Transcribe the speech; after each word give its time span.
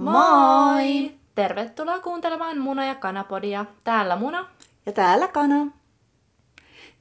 Moi! 0.00 1.12
Tervetuloa 1.34 2.00
kuuntelemaan 2.00 2.58
Muna 2.58 2.84
ja 2.84 2.94
Kanapodia. 2.94 3.64
Täällä 3.84 4.16
Muna. 4.16 4.46
Ja 4.86 4.92
täällä 4.92 5.28
Kana. 5.28 5.66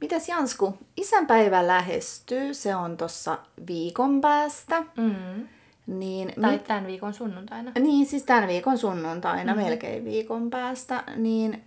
Mitäs 0.01 0.29
Jansku, 0.29 0.77
isänpäivä 0.97 1.67
lähestyy, 1.67 2.53
se 2.53 2.75
on 2.75 2.97
tuossa 2.97 3.37
viikon 3.67 4.21
päästä. 4.21 4.81
Mm. 4.97 5.47
Niin, 5.87 6.33
Tai 6.41 6.51
mit- 6.51 6.63
tämän 6.63 6.87
viikon 6.87 7.13
sunnuntaina. 7.13 7.71
niin, 7.79 8.05
siis 8.05 8.23
tämän 8.23 8.47
viikon 8.47 8.77
sunnuntaina, 8.77 9.53
mm-hmm. 9.53 9.69
melkein 9.69 10.05
viikon 10.05 10.49
päästä. 10.49 11.03
Niin 11.15 11.63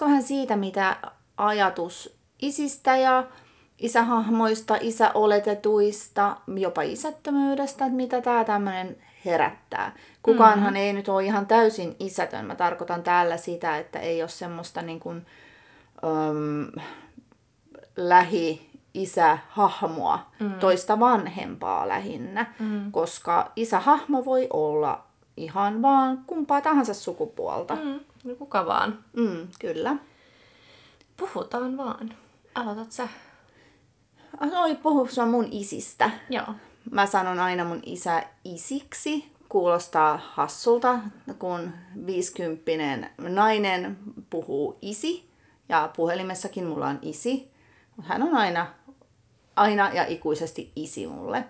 vähän 0.00 0.22
siitä, 0.22 0.56
mitä 0.56 0.96
ajatus 1.36 2.18
isistä 2.42 2.96
ja 2.96 3.24
isähahmoista, 3.78 4.76
isäoletetuista, 4.80 6.36
jopa 6.56 6.82
isättömyydestä, 6.82 7.84
että 7.84 7.96
mitä 7.96 8.20
tämä 8.20 8.44
tämmöinen 8.44 8.96
herättää. 9.28 9.94
Kukaanhan 10.22 10.72
mm-hmm. 10.72 10.86
ei 10.86 10.92
nyt 10.92 11.08
ole 11.08 11.24
ihan 11.24 11.46
täysin 11.46 11.96
isätön. 12.00 12.44
Mä 12.44 12.54
tarkoitan 12.54 13.02
täällä 13.02 13.36
sitä, 13.36 13.78
että 13.78 13.98
ei 13.98 14.22
ole 14.22 14.28
semmoista 14.28 14.82
niin 14.82 15.00
kuin, 15.00 15.26
öm, 16.04 16.66
lähi-isähahmoa, 17.96 20.30
mm. 20.40 20.54
toista 20.54 21.00
vanhempaa 21.00 21.88
lähinnä, 21.88 22.54
mm. 22.58 22.92
koska 22.92 23.52
isähahmo 23.56 24.24
voi 24.24 24.46
olla 24.52 25.04
ihan 25.36 25.82
vaan 25.82 26.24
kumpaa 26.26 26.60
tahansa 26.60 26.94
sukupuolta. 26.94 27.74
Mm. 27.74 28.00
No 28.24 28.34
kuka 28.34 28.66
vaan. 28.66 28.98
Mm, 29.16 29.48
kyllä. 29.58 29.96
Puhutaan 31.16 31.76
vaan. 31.76 32.14
Aloitat 32.54 32.92
sä? 32.92 33.08
Oi, 34.60 34.74
puhu 34.74 35.06
sua 35.06 35.26
mun 35.26 35.48
isistä. 35.50 36.10
Joo. 36.30 36.46
Mä 36.90 37.06
sanon 37.06 37.38
aina 37.40 37.64
mun 37.64 37.80
isä 37.86 38.22
isiksi. 38.44 39.32
Kuulostaa 39.48 40.20
hassulta, 40.32 40.98
kun 41.38 41.72
viisikymppinen 42.06 43.10
nainen 43.18 43.98
puhuu 44.30 44.78
isi. 44.82 45.30
Ja 45.68 45.90
puhelimessakin 45.96 46.66
mulla 46.66 46.86
on 46.88 46.98
isi. 47.02 47.50
Hän 48.02 48.22
on 48.22 48.34
aina, 48.36 48.66
aina 49.56 49.90
ja 49.92 50.06
ikuisesti 50.06 50.72
isi 50.76 51.06
mulle. 51.06 51.44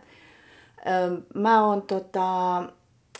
Mä 1.34 1.64
oon 1.64 1.82
tota, 1.82 2.62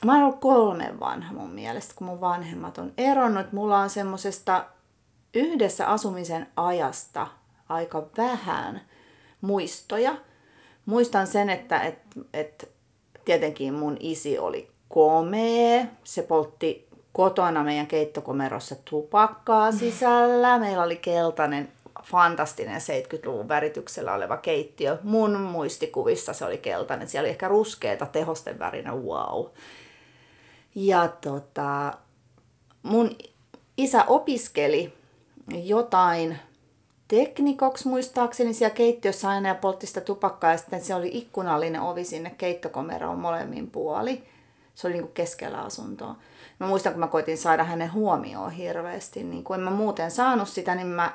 mä 0.05 0.13
oon 0.15 0.23
ollut 0.23 0.41
kolme 0.41 1.01
vanha 1.01 1.33
mun 1.33 1.51
mielestä, 1.51 1.95
kun 1.97 2.07
mun 2.07 2.21
vanhemmat 2.21 2.79
on 2.79 2.93
eronnut. 2.99 3.53
Mulla 3.53 3.79
on 3.79 3.91
semmosesta 3.91 4.65
yhdessä 5.35 5.87
asumisen 5.87 6.47
ajasta 6.57 7.27
aika 7.69 8.07
vähän 8.17 8.81
muistoja. 9.41 10.17
Muistan 10.89 11.27
sen, 11.27 11.51
että 11.51 11.81
et, 11.81 11.99
et, 12.33 12.73
tietenkin 13.25 13.75
mun 13.75 13.97
isi 14.01 14.39
oli 14.39 14.71
komea. 14.89 15.85
Se 16.05 16.23
poltti 16.23 16.89
kotona 17.13 17.65
meidän 17.65 17.87
keittokomerossa 17.87 18.77
tupakkaa 18.91 19.73
sisällä. 19.73 20.59
Meillä 20.59 20.83
oli 20.83 20.97
keltainen, 20.97 21.73
fantastinen 22.03 22.81
70-luvun 22.81 23.49
värityksellä 23.49 24.15
oleva 24.15 24.37
keittiö. 24.37 24.99
Mun 25.03 25.41
muistikuvissa 25.41 26.33
se 26.33 26.45
oli 26.45 26.59
keltainen. 26.59 27.09
Siellä 27.09 27.27
oli 27.27 27.31
ehkä 27.31 27.49
ruskeata 27.49 28.07
tehosten 28.07 28.59
värinä, 28.59 28.95
wow. 28.95 29.47
Ja 30.75 31.09
tota, 31.09 31.93
mun 32.83 33.17
isä 33.77 34.05
opiskeli 34.05 34.93
jotain 35.65 36.39
teknikoksi 37.09 37.89
muistaakseni 37.89 38.55
siellä 38.55 38.75
keittiössä 38.75 39.29
aina 39.29 39.49
ja 39.49 39.55
poltti 39.55 39.87
sitä 39.87 40.01
tupakkaa 40.01 40.53
ja 40.53 40.59
sitten 40.59 40.85
se 40.85 40.95
oli 40.95 41.11
ikkunallinen 41.13 41.81
ovi 41.81 42.05
sinne 42.05 42.35
keittokomeroon 42.39 43.19
molemmin 43.19 43.71
puoli. 43.71 44.23
Se 44.75 44.87
oli 44.87 44.95
niin 44.95 45.03
kuin 45.03 45.15
keskellä 45.15 45.61
asuntoa. 45.61 46.17
Mä 46.61 46.67
muistan, 46.67 46.93
kun 46.93 47.01
mä 47.01 47.07
koitin 47.07 47.39
saada 47.39 47.65
hänen 47.65 47.93
huomioon 47.93 48.51
hirveästi. 48.51 49.25
Niin 49.25 49.45
kun 49.45 49.57
en 49.57 49.63
mä 49.63 49.71
muuten 49.71 50.11
saanut 50.11 50.49
sitä, 50.49 50.75
niin 50.75 50.87
mä 50.87 51.13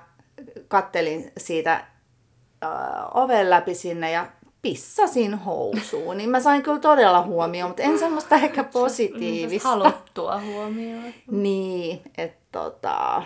kattelin 0.67 1.31
siitä 1.37 1.73
äh, 1.73 2.69
oven 3.13 3.49
läpi 3.49 3.75
sinne 3.75 4.11
ja 4.11 4.27
pissasin 4.61 5.33
housuun. 5.33 6.17
Niin 6.17 6.29
mä 6.29 6.39
sain 6.39 6.63
kyllä 6.63 6.79
todella 6.79 7.21
huomioon, 7.21 7.69
mutta 7.69 7.83
en 7.83 7.99
semmoista 7.99 8.35
ehkä 8.35 8.63
positiivista. 8.63 9.69
Haluttua 9.69 10.41
huomioon. 10.41 11.13
Niin, 11.31 12.01
että 12.17 12.43
tota, 12.51 13.23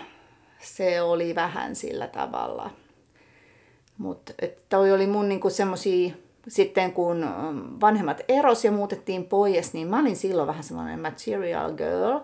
se 0.74 1.02
oli 1.02 1.34
vähän 1.34 1.76
sillä 1.76 2.06
tavalla. 2.06 2.70
Mutta 3.98 4.32
toi 4.68 4.92
oli 4.92 5.06
mun 5.06 5.28
niinku 5.28 5.50
semmosia, 5.50 6.14
sitten 6.48 6.92
kun 6.92 7.24
ähm, 7.24 7.58
vanhemmat 7.80 8.20
eros 8.28 8.64
ja 8.64 8.72
muutettiin 8.72 9.24
pois, 9.24 9.72
niin 9.72 9.88
mä 9.88 10.00
olin 10.00 10.16
silloin 10.16 10.48
vähän 10.48 10.64
semmoinen 10.64 11.00
material 11.00 11.72
girl. 11.72 12.18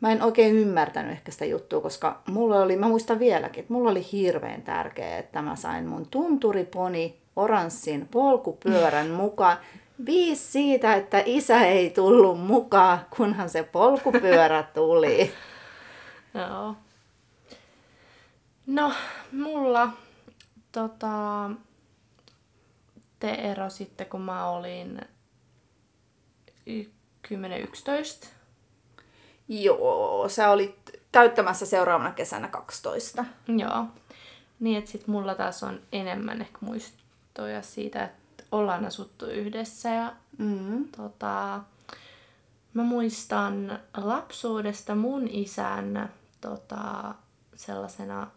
Mä 0.00 0.12
en 0.12 0.22
oikein 0.22 0.54
ymmärtänyt 0.54 1.12
ehkä 1.12 1.32
sitä 1.32 1.44
juttua, 1.44 1.80
koska 1.80 2.22
mulla 2.28 2.60
oli, 2.60 2.76
mä 2.76 2.88
muistan 2.88 3.18
vieläkin, 3.18 3.60
että 3.60 3.72
mulla 3.72 3.90
oli 3.90 4.06
hirveän 4.12 4.62
tärkeää, 4.62 5.18
että 5.18 5.42
mä 5.42 5.56
sain 5.56 5.86
mun 5.86 6.06
tunturiponi 6.10 7.16
oranssin 7.36 8.08
polkupyörän 8.10 9.10
mukaan. 9.22 9.56
Viisi 10.06 10.52
siitä, 10.52 10.94
että 10.94 11.22
isä 11.26 11.60
ei 11.60 11.90
tullut 11.90 12.40
mukaan, 12.40 12.98
kunhan 13.16 13.48
se 13.48 13.62
polkupyörä 13.62 14.64
tuli. 14.74 15.32
Joo. 16.34 16.48
No, 16.48 16.76
mulla 19.32 19.88
tota, 20.72 21.50
te 23.18 23.30
ero 23.30 23.70
sitten, 23.70 24.06
kun 24.06 24.20
mä 24.22 24.48
olin 24.48 25.00
y- 26.66 26.90
10-11. 27.28 28.26
Joo, 29.48 30.28
sä 30.28 30.50
olit 30.50 30.90
täyttämässä 31.12 31.66
seuraavana 31.66 32.12
kesänä 32.12 32.48
12. 32.48 33.24
Joo. 33.58 33.84
Niin, 34.60 34.78
että 34.78 34.90
sit 34.90 35.06
mulla 35.06 35.34
taas 35.34 35.62
on 35.62 35.80
enemmän 35.92 36.40
ehkä 36.40 36.58
muistoja 36.60 37.62
siitä, 37.62 38.04
että 38.04 38.44
ollaan 38.52 38.84
asuttu 38.86 39.26
yhdessä 39.26 39.88
ja 39.88 40.12
Mm. 40.38 40.88
tota, 40.96 41.60
mä 42.74 42.82
muistan 42.82 43.78
lapsuudesta 43.96 44.94
mun 44.94 45.28
isän 45.30 46.12
tota, 46.40 47.14
sellaisena 47.54 48.30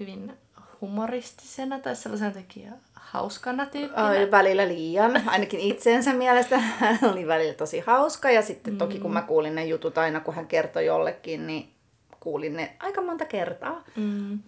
hyvin 0.00 0.32
humoristisena 0.80 1.78
tai 1.78 1.96
sellaisena 1.96 2.30
jotenkin 2.30 2.72
hauskana 2.94 3.66
tyyppinä. 3.66 4.06
Ai, 4.06 4.30
välillä 4.30 4.68
liian, 4.68 5.22
ainakin 5.28 5.60
itseensä 5.60 6.12
mielestä. 6.12 6.58
Hän 6.58 6.98
oli 7.02 7.26
välillä 7.26 7.54
tosi 7.54 7.80
hauska 7.80 8.30
ja 8.30 8.42
sitten 8.42 8.78
toki 8.78 8.98
kun 8.98 9.12
mä 9.12 9.22
kuulin 9.22 9.54
ne 9.54 9.66
jutut 9.66 9.98
aina, 9.98 10.20
kun 10.20 10.34
hän 10.34 10.46
kertoi 10.46 10.86
jollekin, 10.86 11.46
niin 11.46 11.72
kuulin 12.20 12.56
ne 12.56 12.76
aika 12.80 13.02
monta 13.02 13.24
kertaa. 13.24 13.82
Mm. 13.96 14.38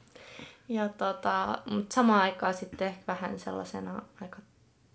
Ja 0.69 0.89
tota, 0.89 1.59
mutta 1.71 1.95
samaan 1.95 2.23
aikaan 2.23 2.55
sitten 2.55 2.89
ehkä 2.89 3.03
vähän 3.09 3.39
sellaisena 3.39 4.03
aika 4.21 4.39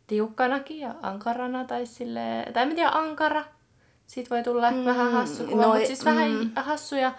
tiukkanakin 0.08 0.80
ja 0.80 0.96
ankarana 1.02 1.66
tai 1.66 1.86
sille 1.86 2.46
tai 2.54 2.64
en 2.64 2.76
tiedä, 2.76 2.90
ankara. 2.90 3.46
Siitä 4.08 4.30
voi 4.30 4.44
tulla 4.44 4.72
mm, 4.72 4.86
vähän 4.86 5.12
hassu 5.12 5.44
kuva, 5.44 5.62
no, 5.62 5.68
mutta 5.68 5.88
siis 5.88 6.06
vähän 6.06 6.32
mm. 6.32 6.52
hassuja 6.56 7.14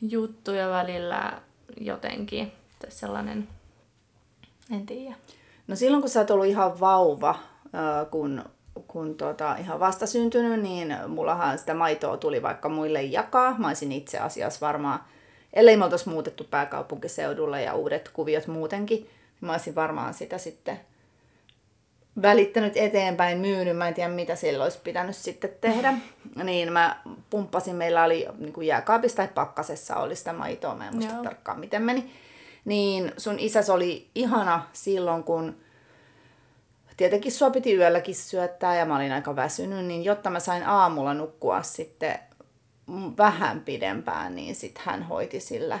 juttuja 0.00 0.70
välillä 0.70 1.32
jotenkin. 1.80 2.52
Tai 2.78 2.90
sellainen, 2.90 3.48
en 4.70 4.86
tiedä. 4.86 5.16
No 5.66 5.76
silloin 5.76 6.02
kun 6.02 6.10
sä 6.10 6.20
oot 6.20 6.30
ollut 6.30 6.46
ihan 6.46 6.80
vauva, 6.80 7.38
kun, 8.10 8.44
kun 8.88 9.14
tota, 9.14 9.56
ihan 9.56 9.80
vastasyntynyt, 9.80 10.60
niin 10.60 10.96
mullahan 11.08 11.58
sitä 11.58 11.74
maitoa 11.74 12.16
tuli 12.16 12.42
vaikka 12.42 12.68
muille 12.68 13.02
jakaa. 13.02 13.54
Mä 13.58 13.68
olisin 13.68 13.92
itse 13.92 14.18
asiassa 14.18 14.66
varmaan, 14.66 15.00
ellei 15.52 15.76
me 15.76 15.84
oltaisi 15.84 16.08
muutettu 16.08 16.44
pääkaupunkiseudulle 16.44 17.62
ja 17.62 17.74
uudet 17.74 18.08
kuviot 18.08 18.46
muutenkin, 18.46 18.98
niin 18.98 19.10
mä 19.40 19.52
olisin 19.52 19.74
varmaan 19.74 20.14
sitä 20.14 20.38
sitten 20.38 20.80
välittänyt 22.22 22.76
eteenpäin, 22.76 23.38
myynyt, 23.38 23.76
mä 23.76 23.88
en 23.88 23.94
tiedä 23.94 24.08
mitä 24.08 24.36
sillä 24.36 24.64
olisi 24.64 24.78
pitänyt 24.84 25.16
sitten 25.16 25.50
tehdä. 25.60 25.94
Niin 26.44 26.72
mä 26.72 27.00
pumppasin, 27.30 27.76
meillä 27.76 28.04
oli 28.04 28.28
niin 28.38 28.52
kuin 28.52 28.66
jääkaapissa 28.66 29.16
tai 29.16 29.28
pakkasessa 29.28 29.96
oli 29.96 30.16
sitä 30.16 30.32
maitoa, 30.32 30.74
mä 30.74 30.88
en 30.88 30.94
muista 30.94 31.14
Joo. 31.14 31.22
tarkkaan 31.22 31.60
miten 31.60 31.82
meni. 31.82 32.12
Niin 32.64 33.12
sun 33.16 33.38
isäs 33.38 33.70
oli 33.70 34.10
ihana 34.14 34.62
silloin, 34.72 35.24
kun 35.24 35.56
tietenkin 36.96 37.32
sua 37.32 37.50
piti 37.50 37.76
yölläkin 37.76 38.14
syöttää 38.14 38.76
ja 38.76 38.84
mä 38.84 38.96
olin 38.96 39.12
aika 39.12 39.36
väsynyt, 39.36 39.84
niin 39.84 40.04
jotta 40.04 40.30
mä 40.30 40.40
sain 40.40 40.66
aamulla 40.66 41.14
nukkua 41.14 41.62
sitten 41.62 42.18
vähän 43.18 43.60
pidempään, 43.60 44.34
niin 44.34 44.54
sit 44.54 44.78
hän 44.78 45.02
hoiti 45.02 45.40
sillä 45.40 45.80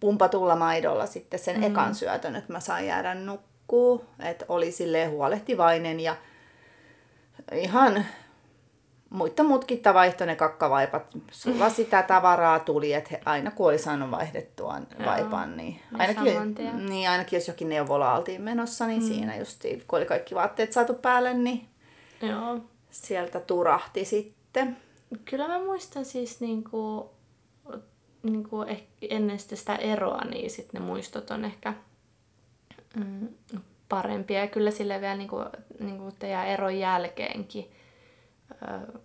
pumpatulla 0.00 0.56
maidolla 0.56 1.06
sitten 1.06 1.40
sen 1.40 1.56
mm. 1.56 1.62
ekan 1.62 1.94
syötön, 1.94 2.36
että 2.36 2.52
mä 2.52 2.60
sain 2.60 2.86
jäädä 2.86 3.14
nukkuu. 3.70 4.04
Että 4.18 4.44
oli 4.48 4.72
silleen 4.72 5.10
huolehtivainen 5.10 6.00
ja 6.00 6.16
ihan 7.52 8.04
muita 9.10 9.42
mutkittaa 9.42 9.94
vaihtoi 9.94 10.26
ne 10.26 10.36
kakkavaipat. 10.36 11.02
Sulla 11.30 11.70
sitä 11.70 12.02
tavaraa 12.02 12.58
tuli, 12.58 12.92
että 12.92 13.18
aina 13.24 13.50
kun 13.50 13.68
oli 13.68 13.78
saanut 13.78 14.10
vaihdettua 14.10 14.80
vaipan, 15.04 15.56
niin 15.56 15.80
ainakin, 15.98 16.56
niin 16.88 17.10
ainakin 17.10 17.36
jos 17.36 17.48
jokin 17.48 17.68
neuvola 17.68 18.16
oltiin 18.16 18.42
menossa, 18.42 18.86
niin 18.86 19.02
mm. 19.02 19.08
siinä 19.08 19.36
justiin, 19.36 19.84
kun 19.88 19.98
oli 19.98 20.06
kaikki 20.06 20.34
vaatteet 20.34 20.72
saatu 20.72 20.94
päälle, 20.94 21.34
niin 21.34 21.68
Joo. 22.22 22.60
sieltä 22.90 23.40
turahti 23.40 24.04
sitten. 24.04 24.76
kyllä 25.24 25.48
mä 25.48 25.58
muistan 25.58 26.04
siis 26.04 26.40
niinku, 26.40 27.10
niinku 28.22 28.64
ennen 29.02 29.38
sitä 29.38 29.76
eroa, 29.76 30.24
niin 30.24 30.50
sit 30.50 30.72
ne 30.72 30.80
muistot 30.80 31.30
on 31.30 31.44
ehkä 31.44 31.74
mm, 32.96 33.28
parempia. 33.88 34.40
Ja 34.40 34.46
kyllä 34.46 34.70
sille 34.70 35.00
vielä 35.00 35.16
niinku, 35.16 35.36
niinku 35.80 36.12
teidän 36.18 36.46
eron 36.46 36.78
jälkeenkin 36.78 37.70
ö, 38.62 38.98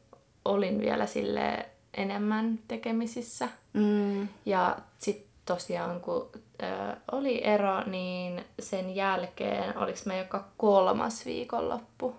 olin 0.46 0.82
vielä 0.82 1.06
sille 1.06 1.66
enemmän 1.94 2.60
tekemisissä. 2.68 3.50
Mm. 3.74 4.28
Ja 4.46 4.78
sitten 4.98 5.28
tosiaan 5.46 6.02
kun 6.02 6.30
ö, 6.64 6.96
oli 7.12 7.44
ero, 7.44 7.84
niin 7.86 8.46
sen 8.60 8.96
jälkeen, 8.96 9.78
oliko 9.78 10.00
me 10.06 10.18
joka 10.18 10.46
kolmas 10.58 11.26
viikonloppu? 11.26 12.16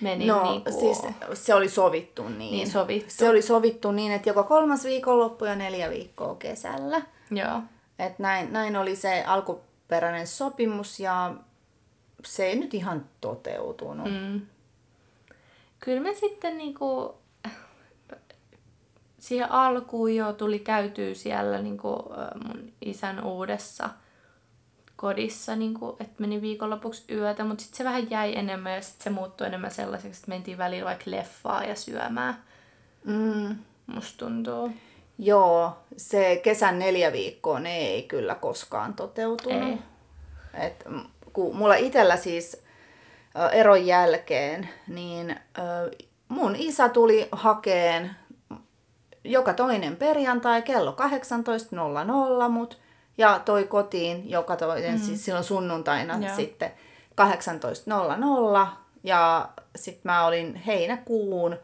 Meni 0.00 0.26
No 0.26 0.50
niinku, 0.50 0.70
siis 0.72 1.02
se 1.34 1.54
oli 1.54 1.68
sovittu 1.68 2.28
niin. 2.28 2.38
Niin, 2.38 2.70
sovittu. 2.70 3.10
Se 3.14 3.28
oli 3.28 3.42
sovittu 3.42 3.92
niin, 3.92 4.12
että 4.12 4.28
joka 4.30 4.42
kolmas 4.42 4.84
viikonloppu 4.84 5.44
ja 5.44 5.56
neljä 5.56 5.90
viikkoa 5.90 6.34
kesällä. 6.34 7.02
Joo. 7.30 7.60
Et 7.98 8.18
näin, 8.18 8.52
näin 8.52 8.76
oli 8.76 8.96
se 8.96 9.24
alkuperäinen 9.92 10.26
sopimus 10.26 11.00
ja 11.00 11.34
se 12.24 12.46
ei 12.46 12.56
nyt 12.56 12.74
ihan 12.74 13.06
toteutunut. 13.20 14.08
Mm. 14.12 14.40
Kyllä 15.78 16.02
me 16.02 16.14
sitten 16.14 16.58
niinku, 16.58 17.14
siihen 19.18 19.52
alkuun 19.52 20.14
jo 20.14 20.32
tuli 20.32 20.58
käytyä 20.58 21.14
siellä 21.14 21.62
niinku, 21.62 21.88
mun 22.44 22.72
isän 22.80 23.24
uudessa 23.24 23.90
kodissa, 24.96 25.56
niinku, 25.56 25.96
että 26.00 26.14
meni 26.18 26.40
viikonlopuksi 26.40 27.04
yötä, 27.14 27.44
mutta 27.44 27.62
sitten 27.62 27.78
se 27.78 27.84
vähän 27.84 28.10
jäi 28.10 28.36
enemmän 28.36 28.74
ja 28.74 28.82
sitten 28.82 29.04
se 29.04 29.10
muuttui 29.10 29.46
enemmän 29.46 29.70
sellaiseksi, 29.70 30.20
että 30.20 30.28
mentiin 30.28 30.58
välillä 30.58 30.84
vaikka 30.84 31.10
leffaa 31.10 31.64
ja 31.64 31.74
syömään. 31.74 32.36
Mm. 33.04 33.56
Musta 33.86 34.18
tuntuu. 34.18 34.72
Joo, 35.18 35.76
se 35.96 36.40
kesän 36.42 36.78
neljä 36.78 37.12
viikkoa 37.12 37.60
ne 37.60 37.76
ei 37.76 38.02
kyllä 38.02 38.34
koskaan 38.34 38.94
toteutunut. 38.94 39.68
Ei. 39.68 39.78
Et, 40.66 40.84
kun 41.32 41.56
mulla 41.56 41.74
itsellä 41.74 42.16
siis 42.16 42.62
eron 43.52 43.86
jälkeen, 43.86 44.68
niin 44.88 45.36
mun 46.28 46.56
isä 46.58 46.88
tuli 46.88 47.28
hakeen 47.32 48.10
joka 49.24 49.54
toinen 49.54 49.96
perjantai 49.96 50.62
kello 50.62 50.96
18.00 52.44 52.48
mut 52.48 52.80
ja 53.18 53.40
toi 53.44 53.64
kotiin 53.64 54.30
joka 54.30 54.56
toinen, 54.56 54.94
mm. 54.94 55.00
siis 55.00 55.24
silloin 55.24 55.44
sunnuntaina 55.44 56.26
Joo. 56.26 56.36
sitten 56.36 56.72
18.00 58.64 58.66
ja 59.04 59.48
sitten 59.76 60.02
mä 60.04 60.26
olin 60.26 60.54
heinäkuun 60.54 61.56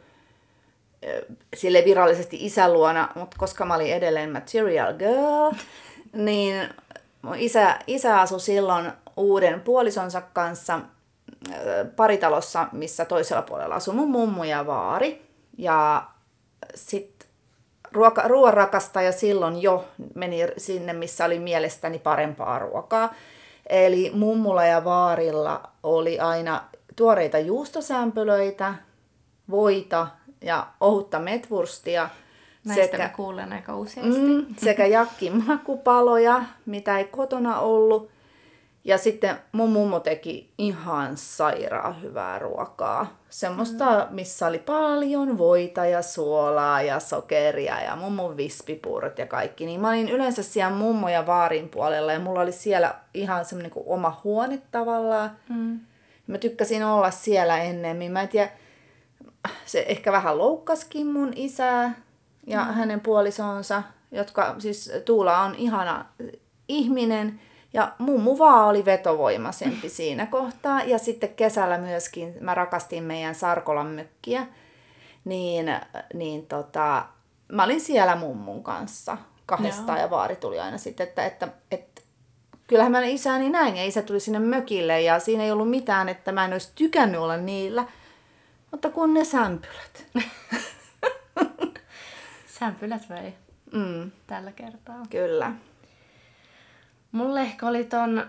sille 1.57 1.83
virallisesti 1.85 2.37
isän 2.41 2.73
luona, 2.73 3.09
mutta 3.15 3.37
koska 3.39 3.65
mä 3.65 3.75
olin 3.75 3.95
edelleen 3.95 4.33
material 4.33 4.95
girl, 4.95 5.53
niin 6.13 6.69
mun 7.23 7.35
isä, 7.37 7.79
isä 7.87 8.21
asui 8.21 8.41
silloin 8.41 8.93
uuden 9.17 9.61
puolisonsa 9.61 10.21
kanssa 10.21 10.81
ö, 11.53 11.85
paritalossa, 11.97 12.69
missä 12.73 13.05
toisella 13.05 13.43
puolella 13.43 13.75
asui 13.75 13.95
mun 13.95 14.11
mummu 14.11 14.45
ja 14.45 14.67
vaari. 14.67 15.29
Ja 15.59 16.07
sitten 16.75 17.29
ruoka, 17.93 18.29
ruoan 18.29 18.55
rakastaja 18.55 19.13
silloin 19.13 19.63
jo 19.63 19.89
meni 20.15 20.39
sinne, 20.57 20.93
missä 20.93 21.25
oli 21.25 21.39
mielestäni 21.39 21.99
parempaa 21.99 22.59
ruokaa. 22.59 23.15
Eli 23.67 24.11
mummulla 24.15 24.65
ja 24.65 24.85
vaarilla 24.85 25.71
oli 25.83 26.21
aina 26.21 26.65
tuoreita 26.97 27.39
juustosämpylöitä, 27.39 28.75
voita 29.51 30.07
ja 30.43 30.67
ohutta 30.81 31.19
metvurstia. 31.19 32.09
Näistä 32.65 32.99
mä 32.99 33.09
kuulen 33.09 33.53
aika 33.53 33.77
useasti. 33.77 34.21
Mm, 34.21 34.47
sekä 34.65 34.87
jakkin 34.87 35.45
makupaloja, 35.47 36.43
mitä 36.67 36.99
ei 36.99 37.05
kotona 37.05 37.61
ollut. 37.61 38.11
Ja 38.85 38.99
sitten 38.99 39.37
mun 39.53 39.71
mummo 39.71 40.01
teki 40.01 40.53
ihan 40.59 41.17
sairaan 41.17 42.03
hyvää 42.03 42.39
ruokaa. 42.39 43.19
Semmoista, 43.31 44.07
missä 44.11 44.47
oli 44.47 44.59
paljon 44.59 45.39
voita 45.39 45.87
ja 45.87 46.03
suolaa 46.03 46.83
ja 46.83 47.01
sokeria 47.01 47.81
ja 47.81 47.97
mummon 47.97 48.37
vispipuurot 48.37 49.19
ja 49.19 49.27
kaikki. 49.27 49.67
Niin 49.67 49.81
mä 49.81 49.89
olin 49.89 50.09
yleensä 50.09 50.43
siellä 50.43 50.77
mummo 50.77 51.09
ja 51.09 51.27
vaarin 51.27 51.69
puolella 51.69 52.13
ja 52.13 52.21
mulla 52.21 52.41
oli 52.41 52.53
siellä 52.53 52.95
ihan 53.15 53.45
semmoinen 53.45 53.71
kuin 53.71 53.85
oma 53.87 54.21
huone 54.25 54.63
tavallaan. 54.71 55.31
Mm. 55.49 55.81
Mä 56.27 56.39
tykkäsin 56.39 56.85
olla 56.85 57.11
siellä 57.11 57.59
ennemmin. 57.63 58.13
Mä 58.13 58.23
en 58.23 58.29
tiedä, 58.29 58.51
se 59.67 59.85
ehkä 59.89 60.13
vähän 60.13 60.39
loukkaskin 60.39 61.07
mun 61.07 61.33
isää 61.37 61.95
ja 62.47 62.65
mm. 62.65 62.73
hänen 62.73 63.01
puolisonsa, 63.01 63.83
jotka 64.13 64.55
siis 64.59 64.93
Tuula 65.05 65.39
on 65.39 65.55
ihana 65.55 66.05
ihminen. 66.69 67.41
Ja 67.73 67.93
mummu 67.99 68.39
vaan 68.39 68.69
oli 68.69 68.85
vetovoimaisempi 68.85 69.89
siinä 69.89 70.27
kohtaa. 70.27 70.83
Ja 70.83 70.99
sitten 70.99 71.35
kesällä 71.35 71.79
myöskin 71.79 72.35
mä 72.41 72.55
rakastin 72.55 73.05
meidän 73.05 73.35
Sarkolan 73.35 73.87
mökkiä. 73.87 74.47
Niin, 75.25 75.67
niin 76.15 76.47
tota, 76.47 77.07
mä 77.53 77.65
olin 77.65 77.81
siellä 77.81 78.17
mummun 78.17 78.63
kanssa 78.63 79.19
kahdestaan 79.47 79.99
Joo. 79.99 80.07
ja 80.07 80.11
vaari 80.11 80.37
tuli 80.37 80.61
aina 80.61 80.79
sitten, 80.79 81.09
että, 81.09 81.27
että, 81.27 81.49
että 81.71 82.03
kyllähän 82.67 82.93
mä 82.93 83.05
isäni 83.05 83.51
näin 83.51 83.77
ja 83.77 83.85
isä 83.85 84.03
tuli 84.03 84.21
sinne 84.21 84.39
mökille 84.39 85.01
ja 85.01 85.19
siinä 85.19 85.45
ei 85.45 85.51
ollut 85.51 85.71
mitään, 85.71 86.09
että 86.09 86.33
mä 86.33 86.45
en 86.45 86.53
olisi 86.53 86.73
tykännyt 86.75 87.21
olla 87.21 87.37
niillä. 87.37 87.85
Mutta 88.71 88.91
kun 88.91 89.15
ne 89.15 89.25
sämpylät. 89.25 90.07
Sämpylät 92.59 93.09
vei 93.09 93.35
Mm, 93.73 94.11
tällä 94.27 94.53
kertaa. 94.53 95.03
kyllä. 95.11 95.53
Mulle 97.13 97.41
ehkä 97.41 97.67
oli 97.67 97.85
ton 97.85 98.27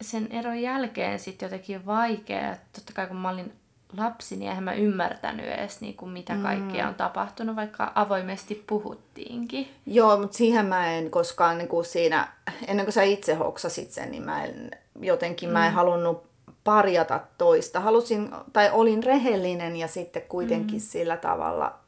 sen 0.00 0.28
eron 0.32 0.58
jälkeen 0.62 1.18
sitten 1.18 1.46
jotenkin 1.46 1.86
vaikea. 1.86 2.56
Totta 2.72 2.92
kai 2.92 3.06
kun 3.06 3.16
mä 3.16 3.30
olin 3.30 3.52
lapsi, 3.96 4.36
niin 4.36 4.48
eihän 4.48 4.64
mä 4.64 4.72
ymmärtänyt 4.74 5.46
edes 5.46 5.80
niinku, 5.80 6.06
mitä 6.06 6.36
kaikkea 6.42 6.88
on 6.88 6.94
tapahtunut, 6.94 7.56
vaikka 7.56 7.92
avoimesti 7.94 8.64
puhuttiinkin. 8.66 9.68
Joo, 9.86 10.18
mutta 10.18 10.36
siihen 10.36 10.66
mä 10.66 10.86
en 10.92 11.10
koskaan 11.10 11.58
niin 11.58 11.68
kuin 11.68 11.84
siinä, 11.84 12.28
ennen 12.66 12.86
kuin 12.86 12.92
sä 12.92 13.02
itse 13.02 13.34
hoksasit 13.34 13.90
sen, 13.90 14.10
niin 14.10 14.22
mä 14.22 14.44
en, 14.44 14.70
jotenkin 15.00 15.48
mä 15.48 15.66
en 15.66 15.72
halunnut 15.72 16.31
parjata 16.64 17.20
toista. 17.38 17.80
Halusin, 17.80 18.30
tai 18.52 18.70
olin 18.70 19.02
rehellinen 19.02 19.76
ja 19.76 19.88
sitten 19.88 20.22
kuitenkin 20.22 20.78
mm. 20.78 20.80
sillä 20.80 21.16
tavalla 21.16 21.78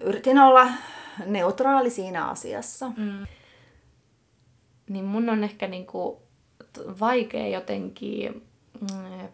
yritin 0.00 0.38
olla 0.38 0.68
neutraali 1.26 1.90
siinä 1.90 2.28
asiassa. 2.28 2.88
Mm. 2.96 3.26
Niin 4.88 5.04
mun 5.04 5.28
on 5.28 5.44
ehkä 5.44 5.66
niinku 5.66 6.22
vaikea 7.00 7.48
jotenkin 7.48 8.46
mm, 8.80 9.28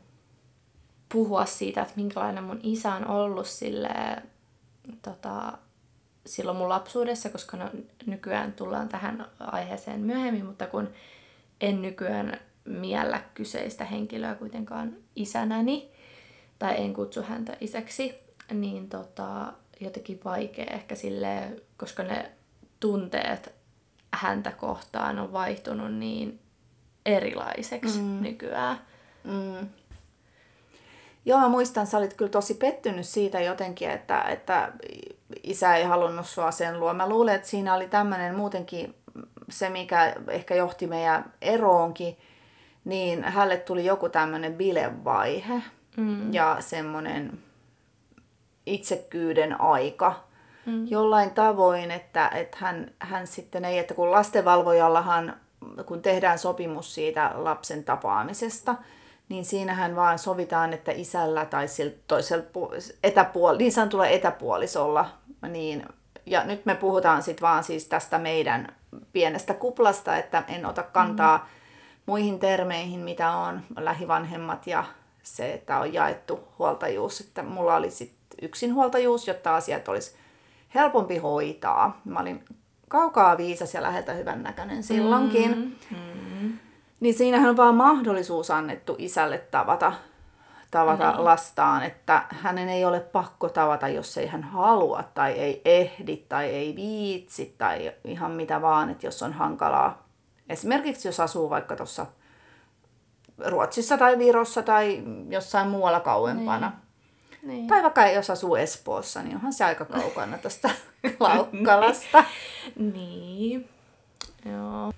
puhua 1.13 1.47
siitä, 1.47 1.83
että 1.83 1.95
minkälainen 1.97 2.45
mun 2.45 2.61
isä 2.63 2.95
on 2.95 3.07
ollut 3.07 3.47
sille, 3.47 4.23
tota, 5.03 5.59
silloin 6.27 6.57
mun 6.57 6.69
lapsuudessa, 6.69 7.29
koska 7.29 7.57
no, 7.57 7.71
nykyään 8.07 8.53
tullaan 8.53 8.89
tähän 8.89 9.27
aiheeseen 9.41 10.01
myöhemmin, 10.01 10.47
mutta 10.47 10.67
kun 10.67 10.89
en 11.61 11.83
nykyään 11.83 12.41
miellä 12.65 13.23
kyseistä 13.35 13.85
henkilöä 13.85 14.35
kuitenkaan 14.35 14.97
isänäni, 15.17 15.91
tai 16.59 16.75
en 16.79 16.95
kutsu 16.95 17.23
häntä 17.23 17.57
isäksi, 17.61 18.15
niin 18.53 18.89
tota, 18.89 19.53
jotenkin 19.81 20.21
vaikea 20.25 20.67
ehkä 20.71 20.95
silleen, 20.95 21.61
koska 21.77 22.03
ne 22.03 22.31
tunteet 22.81 23.55
häntä 24.15 24.51
kohtaan 24.51 25.19
on 25.19 25.33
vaihtunut 25.33 25.95
niin 25.95 26.41
erilaiseksi 27.07 27.99
mm. 27.99 28.23
nykyään. 28.23 28.79
Mm. 29.25 29.69
Joo, 31.25 31.41
mä 31.41 31.49
muistan, 31.49 31.87
sä 31.87 31.99
olit 31.99 32.15
kyllä 32.15 32.31
tosi 32.31 32.55
pettynyt 32.55 33.07
siitä 33.07 33.41
jotenkin, 33.41 33.91
että, 33.91 34.23
että 34.23 34.73
isä 35.43 35.77
ei 35.77 35.85
halunnut 35.85 36.27
sua 36.27 36.51
sen 36.51 36.81
luo. 36.81 36.95
Mä 36.95 37.09
luulen, 37.09 37.35
että 37.35 37.49
siinä 37.49 37.75
oli 37.75 37.89
tämmöinen 37.89 38.35
muutenkin 38.35 38.95
se, 39.51 39.69
mikä 39.69 40.15
ehkä 40.29 40.55
johti 40.55 40.87
meidän 40.87 41.33
eroonkin, 41.43 42.17
niin 42.85 43.25
hälle 43.25 43.57
tuli 43.57 43.85
joku 43.85 44.09
tämmöinen 44.09 44.55
bilevaihe 44.55 45.63
mm. 45.97 46.33
ja 46.33 46.57
semmoinen 46.61 47.39
itsekyyden 48.67 49.61
aika 49.61 50.25
mm. 50.67 50.87
jollain 50.87 51.31
tavoin, 51.31 51.91
että, 51.91 52.29
että 52.29 52.57
hän, 52.61 52.91
hän 52.99 53.27
sitten 53.27 53.65
ei, 53.65 53.79
että 53.79 53.95
kun 53.95 54.11
lastenvalvojallahan, 54.11 55.37
kun 55.87 56.03
tehdään 56.03 56.39
sopimus 56.39 56.95
siitä 56.95 57.31
lapsen 57.35 57.85
tapaamisesta, 57.85 58.75
niin 59.29 59.45
siinähän 59.45 59.97
vaan 59.97 60.19
sovitaan, 60.19 60.73
että 60.73 60.93
isällä 60.93 61.45
tai 61.45 61.67
toisella 62.07 62.45
etäpuoli, 63.03 63.59
niin 63.59 63.73
sanotulla 63.73 64.07
etäpuolisolla, 64.07 65.09
niin, 65.49 65.87
ja 66.27 66.45
nyt 66.45 66.67
me 66.67 66.75
puhutaan 66.75 67.23
sitten 67.23 67.43
vaan 67.43 67.65
siis 67.65 67.87
tästä 67.87 68.19
meidän 68.19 68.69
pienestä 69.13 69.55
kuplasta, 69.55 70.17
että 70.17 70.45
en 70.49 70.67
ota 70.67 70.83
kantaa 70.83 71.39
mm. 71.39 71.45
Muihin 72.07 72.39
termeihin, 72.39 73.01
mitä 73.01 73.31
on 73.31 73.61
lähivanhemmat 73.77 74.67
ja 74.67 74.85
se, 75.23 75.53
että 75.53 75.79
on 75.79 75.93
jaettu 75.93 76.41
huoltajuus, 76.59 77.21
että 77.21 77.43
mulla 77.43 77.77
oli 77.77 77.91
sitten 77.91 78.39
yksinhuoltajuus, 78.43 79.29
jotta 79.29 79.57
asiat 79.57 79.89
olisi 79.89 80.15
helpompi 80.75 81.19
hoitaa. 81.19 82.01
Mä 82.05 82.21
olin 82.21 82.45
kaukaa 82.89 83.37
viisas 83.37 83.75
ja 83.75 83.83
läheltä 83.83 84.13
hyvän 84.13 84.43
näköinen 84.43 84.83
silloinkin. 84.83 85.77
Mm, 85.91 85.97
mm. 85.97 86.59
Niin 87.01 87.15
siinähän 87.15 87.51
on 87.51 87.57
vaan 87.57 87.75
mahdollisuus 87.75 88.51
annettu 88.51 88.97
isälle 88.99 89.39
tavata, 89.39 89.93
tavata 90.71 91.13
mm. 91.13 91.25
lastaan, 91.25 91.83
että 91.83 92.25
hänen 92.29 92.69
ei 92.69 92.85
ole 92.85 93.01
pakko 93.01 93.49
tavata, 93.49 93.89
jos 93.89 94.19
ei 94.19 94.27
hän 94.27 94.43
halua 94.43 95.05
tai 95.15 95.33
ei 95.33 95.63
ehdi 95.65 96.17
tai 96.17 96.47
ei 96.47 96.77
viitsi 96.77 97.55
tai 97.59 97.93
ihan 98.05 98.31
mitä 98.31 98.63
vaan, 98.63 98.91
että 98.91 99.07
jos 99.07 99.23
on 99.23 99.33
hankalaa. 99.33 100.03
Esimerkiksi 100.49 101.09
jos 101.09 101.21
asuu 101.21 101.51
vaikka 101.51 101.77
tuossa 101.77 102.07
Ruotsissa 103.47 103.99
tai 103.99 104.19
Virossa 104.19 104.63
tai 104.63 105.03
jossain 105.29 105.69
muualla 105.69 106.01
kauempana. 106.01 106.69
Niin. 106.69 106.83
Niin. 107.43 107.67
Tai 107.67 107.83
vaikka 107.83 108.07
jos 108.07 108.31
asuu 108.31 108.57
Espoossa, 108.57 109.23
niin 109.23 109.37
onhan 109.37 109.53
se 109.53 109.65
aika 109.65 109.85
kaukana 109.85 110.39
tuosta 110.39 110.71
Laukkalasta. 111.21 112.25
niin. 112.77 113.69
Joo. 114.53 114.93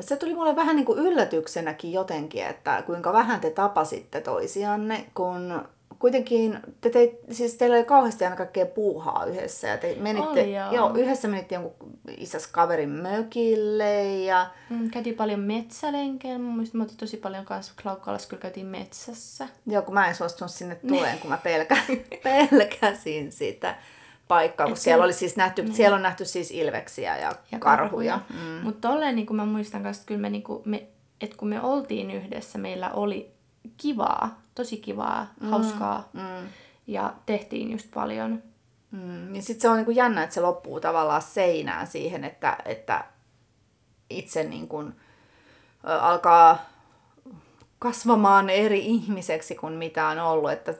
Se 0.00 0.16
tuli 0.16 0.34
mulle 0.34 0.56
vähän 0.56 0.76
niin 0.76 0.86
kuin 0.86 0.98
yllätyksenäkin 0.98 1.92
jotenkin, 1.92 2.46
että 2.46 2.82
kuinka 2.86 3.12
vähän 3.12 3.40
te 3.40 3.50
tapasitte 3.50 4.20
toisianne, 4.20 5.06
kun 5.14 5.68
kuitenkin 6.02 6.58
te 6.80 6.90
teit, 6.90 7.18
siis 7.30 7.54
teillä 7.54 7.76
oli 7.76 7.84
kauheasti 7.84 8.24
aina 8.24 8.36
kaikkea 8.36 8.66
puuhaa 8.66 9.24
yhdessä. 9.24 9.68
Ja 9.68 9.78
te 9.78 9.96
menitte, 10.00 10.28
oli, 10.28 10.54
joo. 10.54 10.72
joo. 10.72 10.94
yhdessä 10.94 11.28
menitte 11.28 11.54
jonkun 11.54 11.90
isäs 12.16 12.46
kaverin 12.46 12.88
mökille 12.88 14.04
ja... 14.04 14.50
Mm, 14.70 14.90
käytiin 14.90 15.16
paljon 15.16 15.40
metsälenkeillä. 15.40 16.38
Mun 16.38 16.54
mielestä 16.54 16.78
me 16.78 16.86
tosi 16.96 17.16
paljon 17.16 17.44
kanssa 17.44 17.72
Klaukkalassa 17.82 18.28
kyllä 18.28 18.40
käytiin 18.40 18.66
metsässä. 18.66 19.48
Joo, 19.66 19.82
kun 19.82 19.94
mä 19.94 20.08
en 20.08 20.14
suostunut 20.14 20.50
sinne 20.50 20.74
tuleen, 20.88 21.18
kun 21.18 21.30
mä 21.30 21.36
pelkä, 21.36 21.76
pelkäsin 22.24 23.32
sitä 23.32 23.74
paikkaa, 24.28 24.66
kun 24.66 24.76
siellä, 24.76 25.04
oli 25.04 25.12
siis 25.12 25.36
nähty, 25.36 25.62
niin. 25.62 25.74
siellä 25.74 25.96
on 25.96 26.02
nähty 26.02 26.24
siis 26.24 26.50
ilveksiä 26.50 27.18
ja, 27.18 27.32
ja 27.52 27.58
karhuja. 27.58 28.18
karhuja. 28.18 28.20
Mm. 28.30 28.64
Mutta 28.64 28.88
tolleen 28.88 29.16
niin 29.16 29.36
mä 29.36 29.44
muistan 29.44 29.82
kanssa, 29.82 30.00
että 30.00 30.08
kyllä 30.08 30.20
me, 30.20 30.30
niin 30.30 30.42
kuin, 30.42 30.62
me, 30.64 30.86
että 31.20 31.36
kun 31.36 31.48
me 31.48 31.60
oltiin 31.60 32.10
yhdessä, 32.10 32.58
meillä 32.58 32.90
oli 32.90 33.32
kivaa, 33.76 34.41
tosi 34.54 34.76
kivaa, 34.76 35.26
mm. 35.40 35.48
hauskaa 35.48 36.08
mm. 36.12 36.48
ja 36.86 37.14
tehtiin 37.26 37.72
just 37.72 37.86
paljon. 37.94 38.42
Mm. 38.90 39.34
Ja 39.34 39.42
sitten 39.42 39.60
se 39.62 39.68
on 39.68 39.76
niinku 39.76 39.90
jännä, 39.90 40.22
että 40.22 40.34
se 40.34 40.40
loppuu 40.40 40.80
tavallaan 40.80 41.22
seinään 41.22 41.86
siihen, 41.86 42.24
että, 42.24 42.56
että 42.64 43.04
itse 44.10 44.44
niinku, 44.44 44.84
alkaa 45.82 46.58
kasvamaan 47.78 48.50
eri 48.50 48.86
ihmiseksi 48.86 49.54
kuin 49.54 49.72
mitä 49.72 50.08
on 50.08 50.18
ollut. 50.18 50.50
Että 50.50 50.74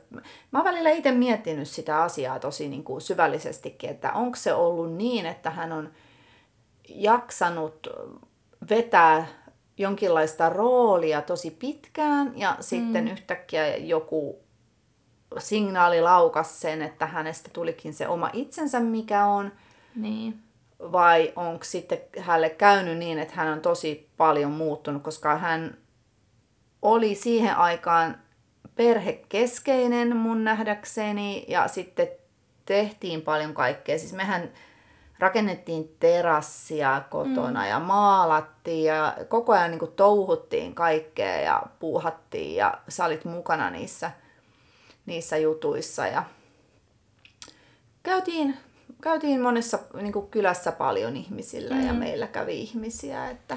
mä 0.51 0.59
oon 0.59 0.65
välillä 0.65 0.91
itse 0.91 1.13
miettinyt 1.13 1.69
sitä 1.69 2.03
asiaa 2.03 2.39
tosi 2.39 2.69
niin 2.69 2.85
kuin 2.85 3.01
syvällisestikin, 3.01 3.91
että 3.91 4.13
onko 4.13 4.37
se 4.37 4.55
ollut 4.55 4.97
niin, 4.97 5.27
että 5.27 5.51
hän 5.51 5.73
on 5.73 5.91
jaksanut 6.89 7.89
vetää 8.71 9.27
jonkinlaista 9.79 10.49
roolia 10.49 11.23
tosi 11.23 11.51
pitkään 11.51 12.33
ja 12.37 12.51
mm. 12.51 12.57
sitten 12.61 13.09
yhtäkkiä 13.09 13.77
joku 13.77 14.39
signaali 15.39 16.01
laukas 16.01 16.61
sen, 16.61 16.83
että 16.83 17.07
hänestä 17.07 17.51
tulikin 17.53 17.95
se 17.95 18.09
oma 18.09 18.31
itsensä, 18.33 18.81
mikä 18.81 19.27
on. 19.27 19.53
Niin. 19.97 20.39
Vai 20.93 21.33
onko 21.37 21.65
sitten 21.65 21.99
hänelle 22.19 22.51
käynyt 22.51 22.99
niin, 22.99 23.19
että 23.19 23.35
hän 23.35 23.53
on 23.53 23.61
tosi 23.61 24.11
paljon 24.17 24.51
muuttunut, 24.51 25.03
koska 25.03 25.39
hän 25.39 25.77
oli 26.83 27.15
siihen 27.15 27.57
aikaan 27.57 28.19
perhekeskeinen 28.75 30.17
mun 30.17 30.45
nähdäkseni 30.45 31.45
ja 31.49 31.69
sitten 31.69 32.09
tehtiin 32.67 33.23
paljon 33.23 33.55
kaikkea. 33.55 33.99
Siis 33.99 34.13
mehän 34.13 34.51
rakennettiin 35.23 35.97
terassia 36.01 37.03
kotona 37.11 37.61
mm. 37.61 37.69
ja 37.69 37.81
maalattiin 37.81 38.85
ja 38.85 39.17
koko 39.29 39.53
ajan 39.53 39.71
niin 39.71 39.79
kuin 39.79 39.93
touhuttiin 39.93 40.75
kaikkea 40.75 41.41
ja 41.41 41.63
puuhattiin 41.79 42.57
ja 42.57 42.79
sä 42.89 43.05
olit 43.05 43.25
mukana 43.25 43.71
niissä, 43.71 44.11
niissä 45.07 45.37
jutuissa 45.37 46.07
ja 46.07 46.25
käytiin, 48.03 48.57
käytiin 49.03 49.41
monessa 49.41 49.79
niin 50.03 50.13
kuin 50.13 50.29
kylässä 50.31 50.73
paljon 50.73 51.17
ihmisillä 51.17 51.75
mm. 51.75 51.87
ja 51.87 51.93
meillä 51.93 52.27
kävi 52.27 52.61
ihmisiä, 52.61 53.31
että 53.31 53.57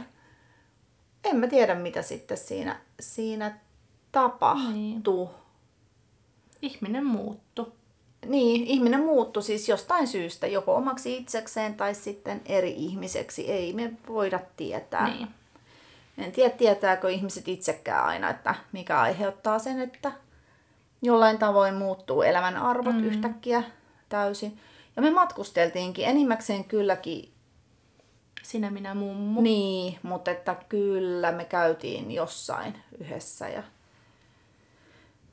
en 1.23 1.35
mä 1.35 1.47
tiedä 1.47 1.75
mitä 1.75 2.01
sitten 2.01 2.37
siinä, 2.37 2.79
siinä 2.99 3.59
tapahtui. 4.11 4.73
Niin. 4.73 5.03
Ihminen 6.61 7.05
muuttui 7.05 7.71
niin, 8.25 8.67
ihminen 8.67 8.99
muuttui 8.99 9.43
siis 9.43 9.69
jostain 9.69 10.07
syystä, 10.07 10.47
joko 10.47 10.75
omaksi 10.75 11.17
itsekseen 11.17 11.75
tai 11.75 11.95
sitten 11.95 12.41
eri 12.45 12.71
ihmiseksi. 12.71 13.51
Ei 13.51 13.73
me 13.73 13.93
voida 14.07 14.39
tietää. 14.57 15.09
Niin. 15.09 15.27
En 16.17 16.31
tiedä, 16.31 16.49
tietääkö 16.49 17.09
ihmiset 17.09 17.47
itsekään 17.47 18.05
aina, 18.05 18.29
että 18.29 18.55
mikä 18.71 18.99
aiheuttaa 18.99 19.59
sen, 19.59 19.81
että 19.81 20.11
jollain 21.01 21.37
tavoin 21.37 21.73
muuttuu 21.73 22.21
elämän 22.21 22.57
arvot 22.57 22.95
mm. 22.95 23.03
yhtäkkiä 23.03 23.63
täysin. 24.09 24.59
Ja 24.95 25.01
me 25.01 25.11
matkusteltiinkin 25.11 26.05
enimmäkseen 26.05 26.63
kylläkin. 26.63 27.31
Sinä, 28.43 28.71
minä, 28.71 28.93
mummu. 28.93 29.41
Niin, 29.41 29.99
mutta 30.03 30.31
että 30.31 30.55
kyllä 30.69 31.31
me 31.31 31.45
käytiin 31.45 32.11
jossain 32.11 32.77
yhdessä. 32.99 33.49
Ja... 33.49 33.63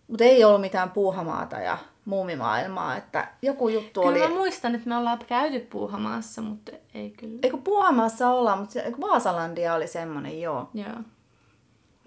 Mutta 0.08 0.24
ei 0.24 0.44
ollut 0.44 0.60
mitään 0.60 0.90
puuhamaata 0.90 1.56
ja 1.56 1.78
muumimaailmaa, 2.04 2.96
että 2.96 3.28
joku 3.42 3.68
juttu 3.68 4.00
kyllä 4.00 4.10
oli... 4.10 4.18
Kyllä 4.18 4.30
mä 4.30 4.36
muistan, 4.36 4.74
että 4.74 4.88
me 4.88 4.96
ollaan 4.96 5.18
käyty 5.18 5.60
Puuhamaassa, 5.60 6.42
mutta 6.42 6.72
ei 6.94 7.10
kyllä. 7.10 7.38
Eikö 7.42 7.56
Puuhamaassa 7.56 8.30
olla, 8.30 8.56
mutta 8.56 8.80
Vaasalandia 9.00 9.74
oli 9.74 9.86
semmonen, 9.86 10.40
joo. 10.40 10.70
Joo. 10.74 10.96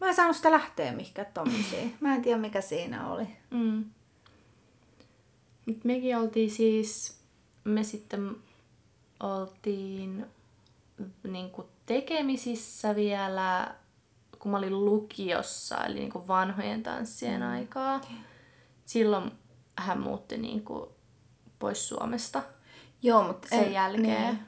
Mä 0.01 0.07
en 0.07 0.15
saanut 0.15 0.35
sitä 0.35 0.51
lähteä 0.51 0.91
mihinkään 0.91 1.27
tommosiin. 1.33 1.95
Mä 1.99 2.15
en 2.15 2.21
tiedä 2.21 2.39
mikä 2.39 2.61
siinä 2.61 3.09
oli. 3.09 3.27
Mm. 3.51 3.85
Mut 5.65 5.83
mekin 5.83 6.17
oltiin 6.17 6.51
siis, 6.51 7.19
me 7.63 7.83
sitten 7.83 8.35
oltiin 9.19 10.25
niinku 11.23 11.69
tekemisissä 11.85 12.95
vielä, 12.95 13.75
kun 14.39 14.51
mä 14.51 14.57
olin 14.57 14.85
lukiossa, 14.85 15.77
eli 15.77 15.99
niinku 15.99 16.27
vanhojen 16.27 16.83
tanssien 16.83 17.41
mm. 17.41 17.47
aikaa. 17.47 18.01
Silloin 18.85 19.31
hän 19.77 19.99
muutti 19.99 20.37
niin 20.37 20.63
kuin 20.63 20.89
pois 21.59 21.89
Suomesta 21.89 22.43
Joo, 23.05 23.23
mutta 23.23 23.47
sen 23.47 23.63
en, 23.63 23.73
jälkeen. 23.73 24.03
Niin. 24.03 24.39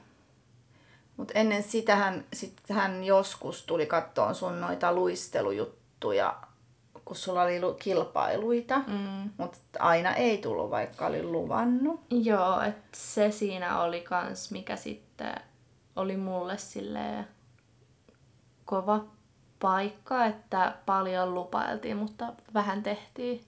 Mutta 1.16 1.34
ennen 1.34 1.62
sitä 1.62 1.96
hän, 1.96 2.24
sit 2.32 2.56
hän 2.70 3.04
joskus 3.04 3.62
tuli 3.62 3.86
kattoon 3.86 4.34
sun 4.34 4.60
noita 4.60 4.92
luistelujuttuja, 4.92 6.36
kun 7.04 7.16
sulla 7.16 7.42
oli 7.42 7.60
kilpailuita, 7.78 8.78
mm. 8.78 9.30
mutta 9.36 9.58
aina 9.78 10.14
ei 10.14 10.38
tullut, 10.38 10.70
vaikka 10.70 11.06
oli 11.06 11.22
luvannut. 11.22 12.00
Joo, 12.10 12.60
että 12.60 12.88
se 12.96 13.30
siinä 13.30 13.80
oli 13.82 14.00
kans, 14.00 14.50
mikä 14.50 14.76
sitten 14.76 15.34
oli 15.96 16.16
mulle 16.16 16.58
sille 16.58 17.24
kova 18.64 19.04
paikka, 19.60 20.24
että 20.24 20.74
paljon 20.86 21.34
lupailtiin, 21.34 21.96
mutta 21.96 22.32
vähän 22.54 22.82
tehtiin. 22.82 23.44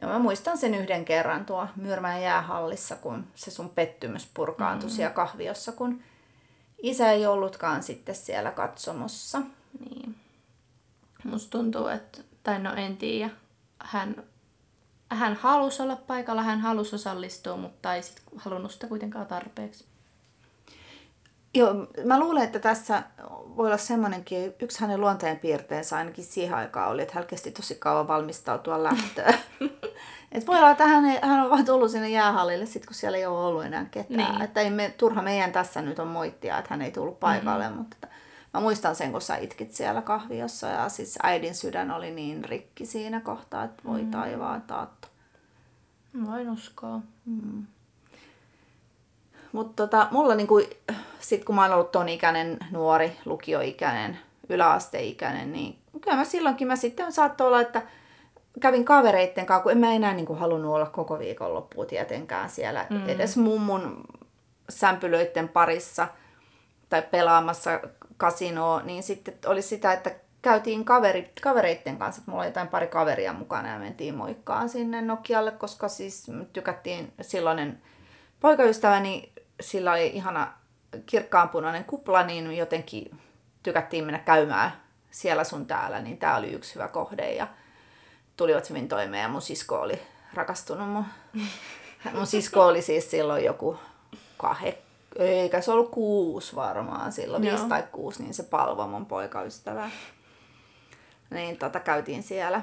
Ja 0.00 0.08
mä 0.08 0.18
muistan 0.18 0.58
sen 0.58 0.74
yhden 0.74 1.04
kerran 1.04 1.44
tuo 1.44 1.66
Myyrmän 1.76 2.22
jäähallissa, 2.22 2.96
kun 2.96 3.26
se 3.34 3.50
sun 3.50 3.70
pettymys 3.70 4.30
purkaantui 4.34 4.90
mm. 4.90 4.94
siellä 4.94 5.14
kahviossa, 5.14 5.72
kun 5.72 6.02
isä 6.82 7.12
ei 7.12 7.26
ollutkaan 7.26 7.82
sitten 7.82 8.14
siellä 8.14 8.50
katsomossa. 8.50 9.42
Niin. 9.80 10.16
Musta 11.24 11.50
tuntuu, 11.50 11.86
että, 11.86 12.18
tai 12.42 12.58
no 12.58 12.74
en 12.74 12.96
tiedä, 12.96 13.30
hän, 13.78 14.24
hän 15.10 15.34
halusi 15.34 15.82
olla 15.82 15.96
paikalla, 15.96 16.42
hän 16.42 16.60
halusi 16.60 16.94
osallistua, 16.94 17.56
mutta 17.56 17.94
ei 17.94 18.02
sit 18.02 18.22
halunnut 18.36 18.72
sitä 18.72 18.86
kuitenkaan 18.86 19.26
tarpeeksi. 19.26 19.84
Joo, 21.54 21.74
mä 22.04 22.20
luulen, 22.20 22.42
että 22.42 22.58
tässä 22.58 23.02
voi 23.56 23.66
olla 23.66 23.76
semmoinenkin, 23.76 24.54
yksi 24.62 24.80
hänen 24.80 25.00
luonteenpiirteensä 25.00 25.96
ainakin 25.96 26.24
siihen 26.24 26.56
aikaan 26.56 26.90
oli, 26.90 27.02
että 27.02 27.14
hän 27.14 27.26
kesti 27.26 27.50
tosi 27.50 27.74
kauan 27.74 28.08
valmistautua 28.08 28.82
lähtöön. 28.82 29.34
Et 30.32 30.46
voi 30.46 30.58
olla, 30.58 30.70
että 30.70 30.86
hän, 30.86 31.04
hän 31.22 31.44
on 31.44 31.50
vaan 31.50 31.64
tullut 31.64 31.90
sinne 31.90 32.08
jäähallille 32.08 32.66
sit, 32.66 32.86
kun 32.86 32.94
siellä 32.94 33.18
ei 33.18 33.26
ole 33.26 33.38
ollut 33.38 33.64
enää 33.64 33.84
ketään. 33.84 34.32
Niin. 34.32 34.42
Että 34.42 34.60
ei 34.60 34.70
me, 34.70 34.94
turha 34.98 35.22
meidän 35.22 35.52
tässä 35.52 35.82
nyt 35.82 35.98
on 35.98 36.08
moittia, 36.08 36.58
että 36.58 36.68
hän 36.70 36.82
ei 36.82 36.90
tullut 36.90 37.20
paikalle, 37.20 37.64
mm-hmm. 37.64 37.78
mutta 37.78 38.08
mä 38.54 38.60
muistan 38.60 38.96
sen, 38.96 39.12
kun 39.12 39.20
sä 39.20 39.36
itkit 39.36 39.72
siellä 39.72 40.02
kahviossa 40.02 40.66
ja 40.66 40.88
siis 40.88 41.18
äidin 41.22 41.54
sydän 41.54 41.90
oli 41.90 42.10
niin 42.10 42.44
rikki 42.44 42.86
siinä 42.86 43.20
kohtaa, 43.20 43.64
että 43.64 43.82
voi 43.84 44.02
mm. 44.02 44.10
taivaan 44.10 44.62
taatto. 44.62 45.08
Voin 46.26 46.50
uskoa. 46.50 47.00
Mm. 47.26 47.66
Mutta 49.52 49.86
tota, 49.86 50.08
mulla 50.10 50.34
niinku, 50.34 50.60
sit 51.20 51.44
kun 51.44 51.54
mä 51.54 51.62
oon 51.62 51.72
ollut 51.72 51.92
ton 51.92 52.08
ikäinen 52.08 52.58
nuori, 52.70 53.16
lukioikäinen, 53.24 54.18
yläasteikäinen, 54.48 55.52
niin 55.52 55.78
kyllä 56.00 56.16
mä 56.16 56.24
silloinkin 56.24 56.68
mä 56.68 56.76
sitten 56.76 57.12
saattoi 57.12 57.46
olla, 57.46 57.60
että 57.60 57.82
kävin 58.60 58.84
kavereitten 58.84 59.46
kanssa, 59.46 59.62
kun 59.62 59.72
en 59.72 59.78
mä 59.78 59.92
enää 59.92 60.14
niin 60.14 60.26
kuin, 60.26 60.38
halunnut 60.38 60.74
olla 60.74 60.86
koko 60.86 61.18
viikonloppua 61.18 61.84
tietenkään 61.84 62.50
siellä 62.50 62.86
mm. 62.90 63.08
edes 63.08 63.36
mummun 63.36 64.04
sämpylöiden 64.70 65.48
parissa 65.48 66.08
tai 66.88 67.02
pelaamassa 67.02 67.80
kasinoa, 68.16 68.82
niin 68.82 69.02
sitten 69.02 69.34
oli 69.46 69.62
sitä, 69.62 69.92
että 69.92 70.10
käytiin 70.42 70.84
kaveri, 70.84 71.32
kavereitten 71.42 71.96
kanssa, 71.96 72.20
että 72.20 72.30
mulla 72.30 72.42
oli 72.42 72.48
jotain 72.48 72.68
pari 72.68 72.86
kaveria 72.86 73.32
mukana 73.32 73.68
ja 73.68 73.78
mentiin 73.78 74.14
moikkaan 74.14 74.68
sinne 74.68 75.02
Nokialle, 75.02 75.50
koska 75.50 75.88
siis 75.88 76.26
tykättiin 76.52 77.12
silloinen 77.20 77.82
poikaystäväni, 78.40 79.32
sillä 79.60 79.92
oli 79.92 80.06
ihana 80.06 80.52
kirkkaanpunainen 81.06 81.84
kupla, 81.84 82.22
niin 82.22 82.56
jotenkin 82.56 83.20
tykättiin 83.62 84.04
mennä 84.04 84.18
käymään 84.18 84.72
siellä 85.10 85.44
sun 85.44 85.66
täällä, 85.66 86.00
niin 86.00 86.18
tämä 86.18 86.36
oli 86.36 86.50
yksi 86.50 86.74
hyvä 86.74 86.88
kohde 86.88 87.32
ja 87.32 87.48
tulivat 88.36 88.70
hyvin 88.70 88.88
toimeen 88.88 89.22
ja 89.22 89.28
mun 89.28 89.42
sisko 89.42 89.80
oli 89.80 90.02
rakastunut 90.34 90.88
mun. 90.88 91.04
Mun 92.14 92.26
sisko 92.26 92.66
oli 92.66 92.82
siis 92.82 93.10
silloin 93.10 93.44
joku 93.44 93.78
kahek, 94.36 94.78
eikä 95.16 95.60
se 95.60 95.72
ollut 95.72 95.90
kuusi 95.90 96.56
varmaan 96.56 97.12
silloin, 97.12 97.44
Joo. 97.44 97.52
viisi 97.52 97.68
tai 97.68 97.84
kuusi, 97.92 98.22
niin 98.22 98.34
se 98.34 98.42
palvo 98.42 98.86
mun 98.86 99.06
poikaystävä. 99.06 99.90
Niin 101.30 101.56
tota, 101.56 101.80
käytiin 101.80 102.22
siellä, 102.22 102.62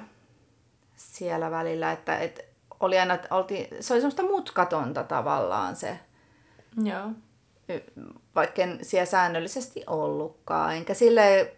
siellä 0.96 1.52
välillä, 1.52 1.92
että 1.92 2.18
et, 2.18 2.46
oli 2.80 3.00
aina, 3.00 3.18
oltiin, 3.32 3.68
se 3.80 3.94
oli 3.94 4.02
semmoista 4.02 4.24
mutkatonta 4.24 5.04
tavallaan 5.04 5.76
se. 5.76 6.00
Joo. 6.84 7.12
Vaikka 8.36 8.62
en 8.62 8.80
siellä 8.82 9.06
säännöllisesti 9.06 9.84
ollutkaan, 9.88 10.76
enkä 10.76 10.94
sille 10.94 11.56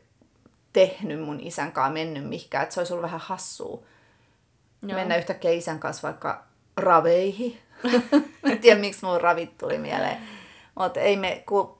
tehnyt 0.74 1.22
mun 1.22 1.40
isän 1.40 1.72
kanssa 1.72 1.94
mennyt 1.94 2.30
mihinkään, 2.30 2.64
että 2.64 2.74
se 2.74 2.80
olisi 2.80 2.94
ollut 2.94 3.04
vähän 3.04 3.20
hassua 3.20 3.84
Joo. 4.82 4.98
mennä 4.98 5.18
yhtäkkiä 5.18 5.52
isän 5.52 5.80
kanssa 5.80 6.08
vaikka 6.08 6.44
raveihin. 6.78 7.58
en 8.44 8.60
tiedä, 8.60 8.80
miksi 8.80 9.06
mun 9.06 9.22
ravit 9.22 9.58
tuli 9.58 9.78
mieleen. 9.78 10.18
Mutta 10.80 11.00
ei 11.00 11.18
me, 11.18 11.44
kun 11.46 11.78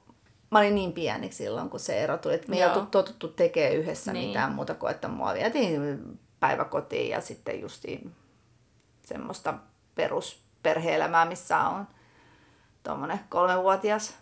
mä 0.50 0.58
olin 0.58 0.74
niin 0.74 0.92
pieni 0.92 1.32
silloin, 1.32 1.70
kun 1.70 1.80
se 1.80 2.04
ero 2.04 2.18
tuli, 2.18 2.34
että 2.34 2.50
me 2.50 2.56
ei 2.56 2.64
oltu 2.64 2.86
totuttu 2.86 3.28
tekemään 3.28 3.76
yhdessä 3.76 4.12
niin. 4.12 4.28
mitään 4.28 4.52
muuta 4.52 4.74
kuin, 4.74 4.90
että 4.90 5.08
mua 5.08 5.34
vietiin 5.34 6.18
päiväkotiin 6.40 7.10
ja 7.10 7.20
sitten 7.20 7.60
justiin 7.60 8.14
semmoista 9.02 9.54
perusperhe-elämää, 9.94 11.24
missä 11.24 11.58
on 11.58 11.86
tuommoinen 12.82 13.20
kolmevuotias. 13.28 14.14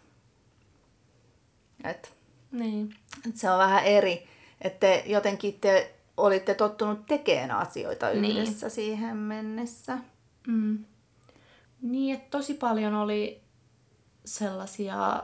Et, 1.84 2.16
niin. 2.52 2.94
et 3.28 3.36
se 3.36 3.50
on 3.50 3.58
vähän 3.58 3.84
eri, 3.84 4.28
että 4.60 4.86
jotenkin 4.86 5.60
te 5.60 5.94
olitte 6.16 6.54
tottunut 6.54 7.06
tekemään 7.06 7.50
asioita 7.50 8.10
niin. 8.10 8.36
yhdessä 8.36 8.66
niin. 8.66 8.74
siihen 8.74 9.16
mennessä. 9.16 9.98
Mm. 10.46 10.84
Niin, 11.82 12.14
että 12.14 12.30
tosi 12.30 12.54
paljon 12.54 12.94
oli 12.94 13.40
sellaisia, 14.24 15.22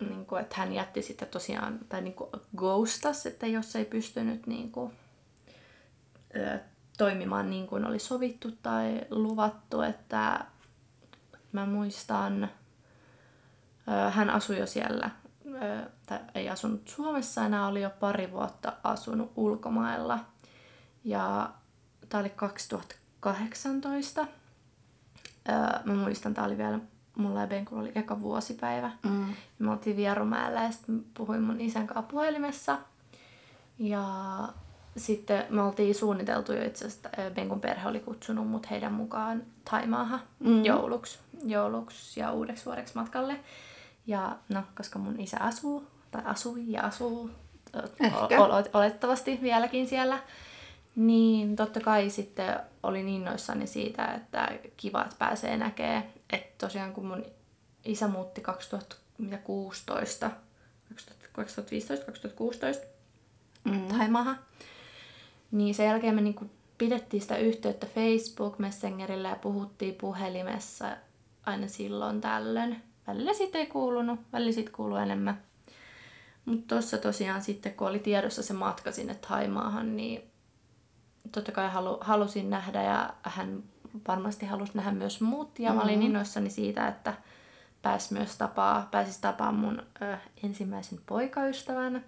niin 0.00 0.26
kuin, 0.26 0.42
että 0.42 0.56
hän 0.56 0.72
jätti 0.72 1.02
sitten 1.02 1.28
tosiaan, 1.28 1.78
tai 1.88 2.02
niin 2.02 2.14
kuin 2.14 2.30
ghostas, 2.56 3.26
että 3.26 3.46
jos 3.46 3.76
ei 3.76 3.84
pystynyt 3.84 4.46
niin 4.46 4.72
kuin, 4.72 4.92
ö, 6.36 6.58
toimimaan 6.98 7.50
niin 7.50 7.66
kuin 7.66 7.86
oli 7.86 7.98
sovittu 7.98 8.52
tai 8.62 9.00
luvattu, 9.10 9.80
että 9.80 10.44
mä 11.60 11.66
muistan, 11.66 12.48
hän 14.10 14.30
asui 14.30 14.58
jo 14.58 14.66
siellä, 14.66 15.10
tai 16.06 16.18
ei 16.34 16.48
asunut 16.48 16.88
Suomessa 16.88 17.44
enää, 17.46 17.66
oli 17.66 17.82
jo 17.82 17.90
pari 18.00 18.32
vuotta 18.32 18.72
asunut 18.82 19.32
ulkomailla. 19.36 20.18
Ja 21.04 21.50
tämä 22.08 22.20
oli 22.20 22.30
2018. 22.30 24.26
Öö, 25.48 25.54
mä 25.84 25.94
muistan, 25.94 26.34
tää 26.34 26.44
oli 26.44 26.58
vielä 26.58 26.78
mulla 27.16 27.40
ja 27.40 27.46
Benkulla 27.46 27.82
oli 27.82 27.92
eka 27.94 28.20
vuosipäivä. 28.20 28.90
Mm. 29.02 29.28
Ja 29.28 29.34
me 29.58 29.70
oltiin 29.70 29.96
Vierumäellä 29.96 30.62
ja 30.62 30.70
sitten 30.70 31.04
puhuin 31.14 31.42
mun 31.42 31.60
isän 31.60 31.86
kanssa 31.86 32.10
puhelimessa. 32.10 32.78
Ja 33.78 34.04
sitten 34.96 35.44
me 35.50 35.62
oltiin 35.62 35.94
suunniteltu 35.94 36.52
jo 36.52 36.64
itse 36.64 36.86
asiassa, 36.86 37.08
Benkun 37.34 37.60
perhe 37.60 37.88
oli 37.88 38.00
kutsunut 38.00 38.48
mut 38.48 38.70
heidän 38.70 38.92
mukaan 38.92 39.42
Taimaahan 39.70 40.20
mm. 40.38 40.64
jouluksi, 40.64 41.18
jouluksi 41.44 42.20
ja 42.20 42.32
uudeksi 42.32 42.64
vuodeksi 42.64 42.94
matkalle. 42.94 43.40
Ja 44.06 44.36
no, 44.48 44.62
koska 44.76 44.98
mun 44.98 45.20
isä 45.20 45.36
asuu, 45.40 45.86
tai 46.10 46.22
asui 46.24 46.64
ja 46.66 46.82
asuu 46.82 47.30
Ehkä. 48.00 48.42
olettavasti 48.72 49.38
vieläkin 49.42 49.88
siellä, 49.88 50.18
niin 50.96 51.56
totta 51.56 51.80
kai 51.80 52.10
sitten 52.10 52.60
olin 52.82 53.08
innoissani 53.08 53.66
siitä, 53.66 54.06
että 54.06 54.48
kiva, 54.76 55.02
että 55.02 55.16
pääsee 55.18 55.56
näkee. 55.56 56.12
Että 56.30 56.66
tosiaan 56.66 56.92
kun 56.92 57.06
mun 57.06 57.24
isä 57.84 58.08
muutti 58.08 58.40
2016, 58.40 60.30
2015-2016 60.94 60.96
mm. 63.64 63.88
Taimaha, 63.88 64.36
niin 65.50 65.74
sen 65.74 65.86
jälkeen 65.86 66.14
me 66.14 66.20
niinku 66.20 66.50
pidettiin 66.78 67.20
sitä 67.20 67.36
yhteyttä 67.36 67.86
Facebook 67.86 68.58
Messengerillä 68.58 69.28
ja 69.28 69.36
puhuttiin 69.36 69.94
puhelimessa 69.94 70.96
aina 71.46 71.68
silloin 71.68 72.20
tällöin. 72.20 72.82
Välillä 73.06 73.34
sitten 73.34 73.60
ei 73.60 73.66
kuulunut, 73.66 74.20
välillä 74.32 74.52
sitten 74.52 74.74
kuului 74.74 75.02
enemmän. 75.02 75.42
Mutta 76.44 76.74
tuossa 76.74 76.98
tosiaan 76.98 77.42
sitten, 77.42 77.74
kun 77.74 77.88
oli 77.88 77.98
tiedossa 77.98 78.42
se 78.42 78.52
matka 78.52 78.92
sinne 78.92 79.14
Taimaahan, 79.14 79.96
niin 79.96 80.30
totta 81.32 81.52
kai 81.52 81.70
halu, 81.70 81.98
halusin 82.00 82.50
nähdä 82.50 82.82
ja 82.82 83.14
hän 83.22 83.62
varmasti 84.08 84.46
halusi 84.46 84.72
nähdä 84.74 84.90
myös 84.90 85.20
muut. 85.20 85.58
Ja 85.58 85.68
mm-hmm. 85.68 85.76
mä 85.76 85.84
olin 85.84 86.02
innoissani 86.02 86.50
siitä, 86.50 86.88
että 86.88 87.14
pääs 87.82 88.10
myös 88.10 88.36
tapaa, 88.36 88.88
pääsis 88.90 89.18
tapaamaan 89.18 89.74
mun 89.74 89.82
ö, 90.02 90.16
ensimmäisen 90.44 90.98
poikaystävän. 91.06 92.04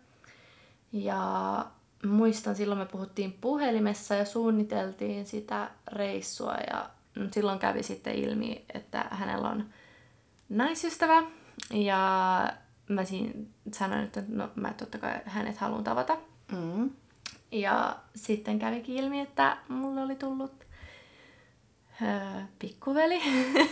Ja 0.93 1.65
muistan, 2.07 2.57
silloin 2.57 2.79
me 2.79 2.87
puhuttiin 2.87 3.33
puhelimessa 3.41 4.15
ja 4.15 4.25
suunniteltiin 4.25 5.27
sitä 5.27 5.71
reissua 5.87 6.55
ja 6.55 6.91
silloin 7.33 7.59
kävi 7.59 7.83
sitten 7.83 8.15
ilmi, 8.15 8.65
että 8.75 9.05
hänellä 9.11 9.49
on 9.49 9.65
naisystävä 10.49 11.23
ja 11.71 12.43
mä 12.89 13.05
siinä 13.05 13.33
sanoin, 13.73 14.05
että 14.05 14.23
no 14.29 14.49
mä 14.55 14.73
totta 14.73 14.99
kai 14.99 15.21
hänet 15.25 15.57
haluan 15.57 15.85
tavata. 15.85 16.17
Mm. 16.53 16.91
Ja 17.53 17.97
sitten 18.15 18.59
kävikin 18.59 18.97
ilmi, 18.97 19.21
että 19.21 19.57
mulle 19.69 20.03
oli 20.03 20.17
tullut 20.17 20.53
öö, 22.03 22.09
pikkuveli. 22.59 23.21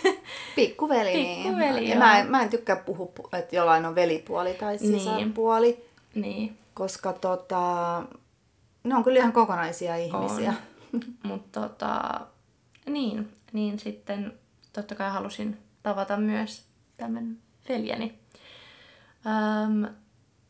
pikkuveli, 0.57 1.13
niin. 1.13 1.43
pikkuveli 1.43 1.89
ja 1.89 1.99
mä, 1.99 2.19
en, 2.19 2.31
mä 2.31 2.43
en 2.43 2.51
tykkää 2.51 2.77
puhua, 2.77 3.13
että 3.33 3.57
jollain 3.57 3.87
on 3.87 3.95
velipuoli 3.95 4.55
tai 4.55 4.77
niin. 4.77 5.01
sisarpuoli. 5.01 5.85
Niin. 6.15 6.23
niin. 6.23 6.59
Koska 6.75 7.13
tota, 7.13 8.03
ne 8.85 8.95
on 8.95 9.05
kyllä 9.05 9.19
ihan 9.19 9.33
kokonaisia 9.33 9.97
ihmisiä. 9.97 10.55
Mutta 11.23 11.61
tota, 11.61 12.21
niin, 12.87 13.33
niin 13.57 13.79
sitten 13.79 14.39
totta 14.73 14.95
kai 14.95 15.11
halusin 15.11 15.59
tavata 15.83 16.17
myös 16.17 16.65
tämän 16.97 17.39
veljeni. 17.69 18.19
Öm, 19.27 19.95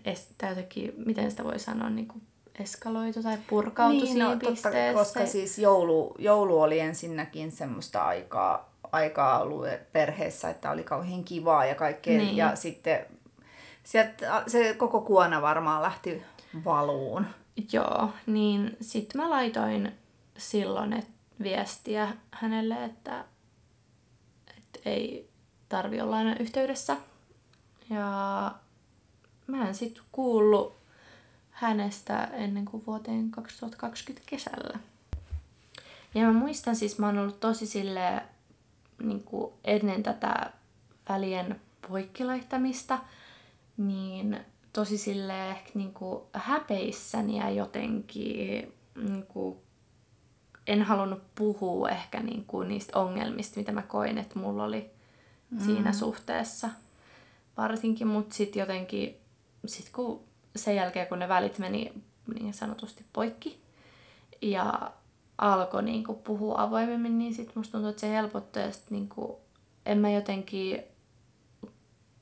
es, 0.05 0.29
jotenkin, 0.49 0.93
miten 1.07 1.31
sitä 1.31 1.45
voi 1.45 1.59
sanoa, 1.59 1.91
niinku 1.91 2.15
eskaloitu 2.59 3.23
tai 3.23 3.39
purkautui 3.47 4.01
niin, 4.01 4.13
siihen 4.13 4.31
no, 4.31 4.37
pisteeseen. 4.37 4.95
koska 4.95 5.27
siis 5.27 5.59
joulu, 5.59 6.15
joulu 6.19 6.61
oli 6.61 6.81
ensinnäkin 6.81 7.53
semmoista 7.53 8.05
aikaa, 8.05 8.73
aikaa 8.93 9.41
ollut 9.41 9.67
perheessä, 9.93 10.51
että 10.51 10.71
oli 10.71 10.83
kauhean 10.83 11.25
kivaa 11.25 11.65
ja 11.65 11.75
kaikkea. 11.75 12.19
Niin. 12.19 12.37
Ja 12.37 12.57
sitten 12.57 13.07
Sieltä 13.85 14.45
se 14.47 14.75
koko 14.75 15.01
kuona 15.01 15.43
varmaan 15.43 15.83
lähti 15.83 16.23
valuun. 16.65 17.27
Joo, 17.73 18.09
niin 18.27 18.77
sitten 18.81 19.21
mä 19.21 19.31
laitoin 19.31 19.93
silloin 20.39 20.93
et 20.93 21.09
viestiä 21.43 22.09
hänelle, 22.31 22.85
että 22.85 23.25
ei 24.85 25.29
tarvi 25.69 26.01
olla 26.01 26.17
aina 26.17 26.37
yhteydessä. 26.41 26.97
Ja 27.91 28.53
mä 29.47 29.69
en 29.69 29.75
sitten 29.75 30.05
kuullut 30.13 30.77
hänestä 31.51 32.25
ennen 32.25 32.65
kuin 32.65 32.87
vuoteen 32.87 33.31
2020 33.31 34.31
kesällä. 34.31 34.79
Ja 36.15 36.27
mä 36.27 36.33
muistan 36.33 36.77
siis, 36.77 36.99
mä 36.99 37.07
oon 37.07 37.19
ollut 37.19 37.41
tosi 37.41 37.67
silleen, 37.67 38.21
niin 39.03 39.23
kuin 39.23 39.53
ennen 39.65 40.03
tätä 40.03 40.53
välien 41.09 41.61
poikkilaittamista, 41.89 42.99
niin 43.77 44.41
tosi 44.73 44.99
sille 44.99 45.51
ehkä 45.51 45.71
niin 45.75 45.95
kuin 45.95 46.23
häpeissäni 46.33 47.39
ja 47.39 47.51
jotenkin 47.51 48.73
niin 48.97 49.27
kuin 49.29 49.59
en 50.67 50.83
halunnut 50.83 51.23
puhua 51.35 51.89
ehkä 51.89 52.21
niin 52.21 52.45
kuin 52.45 52.69
niistä 52.69 52.99
ongelmista, 52.99 53.61
mitä 53.61 53.73
mä 53.73 53.83
koin, 53.83 54.19
että 54.19 54.39
mulla 54.39 54.65
oli 54.65 54.91
mm. 55.51 55.61
siinä 55.65 55.93
suhteessa 55.93 56.71
varsinkin, 57.57 58.07
mutta 58.07 58.35
sitten 58.35 58.61
jotenkin, 58.61 59.17
sit 59.67 59.91
kun 59.93 60.25
sen 60.57 60.77
jälkeen 60.77 61.07
kun 61.07 61.19
ne 61.19 61.29
välit 61.29 61.59
meni 61.59 61.93
niin 62.35 62.55
sanotusti 62.55 63.05
poikki 63.13 63.61
ja 64.43 64.91
alkoi 65.39 65.83
niin 65.83 66.05
kuin 66.05 66.19
puhua 66.19 66.63
avoimemmin, 66.63 67.19
niin 67.19 67.35
sitten 67.35 67.53
musta 67.57 67.73
tuntuu, 67.73 67.91
että 67.91 68.01
se 68.01 68.11
helpottui 68.11 68.63
ja 68.63 68.73
sit 68.73 68.91
niin 68.91 69.09
kuin, 69.09 69.37
en 69.87 69.99
mä 69.99 70.11
jotenkin 70.11 70.83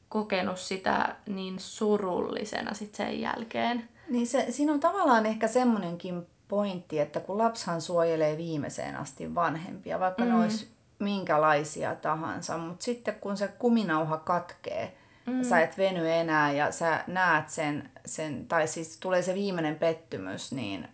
kokenut 0.08 0.58
sitä 0.58 1.16
niin 1.26 1.60
surullisena 1.60 2.74
sit 2.74 2.94
sen 2.94 3.20
jälkeen. 3.20 3.88
Niin 4.08 4.26
se, 4.26 4.46
siinä 4.50 4.72
on 4.72 4.80
tavallaan 4.80 5.26
ehkä 5.26 5.48
semmoinenkin 5.48 6.26
pointti, 6.52 6.98
että 6.98 7.20
kun 7.20 7.38
lapshan 7.38 7.80
suojelee 7.80 8.36
viimeiseen 8.36 8.96
asti 8.96 9.34
vanhempia, 9.34 10.00
vaikka 10.00 10.24
mm. 10.24 10.28
ne 10.28 10.44
olisi 10.44 10.68
minkälaisia 10.98 11.94
tahansa, 11.94 12.58
mutta 12.58 12.84
sitten 12.84 13.14
kun 13.14 13.36
se 13.36 13.48
kuminauha 13.48 14.16
katkee, 14.16 14.96
mm. 15.26 15.44
sä 15.44 15.60
et 15.60 15.78
veny 15.78 16.10
enää 16.10 16.52
ja 16.52 16.72
sä 16.72 17.04
näet 17.06 17.48
sen, 17.48 17.90
sen, 18.06 18.48
tai 18.48 18.68
siis 18.68 18.96
tulee 18.98 19.22
se 19.22 19.34
viimeinen 19.34 19.76
pettymys, 19.76 20.52
niin 20.52 20.88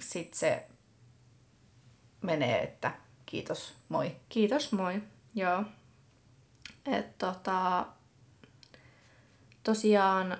sitten 0.00 0.38
se 0.38 0.66
menee, 2.22 2.62
että 2.62 2.92
kiitos, 3.26 3.74
moi. 3.88 4.16
Kiitos, 4.28 4.72
moi. 4.72 5.02
Joo. 5.34 5.64
Et 6.86 7.18
tota, 7.18 7.86
tosiaan 9.62 10.38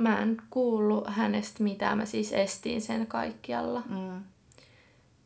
mä 0.00 0.18
en 0.20 0.36
kuullut 0.50 1.04
hänestä 1.06 1.62
mitään, 1.62 1.98
mä 1.98 2.04
siis 2.04 2.32
estiin 2.32 2.80
sen 2.80 3.06
kaikkialla. 3.06 3.82
Mm. 3.88 4.24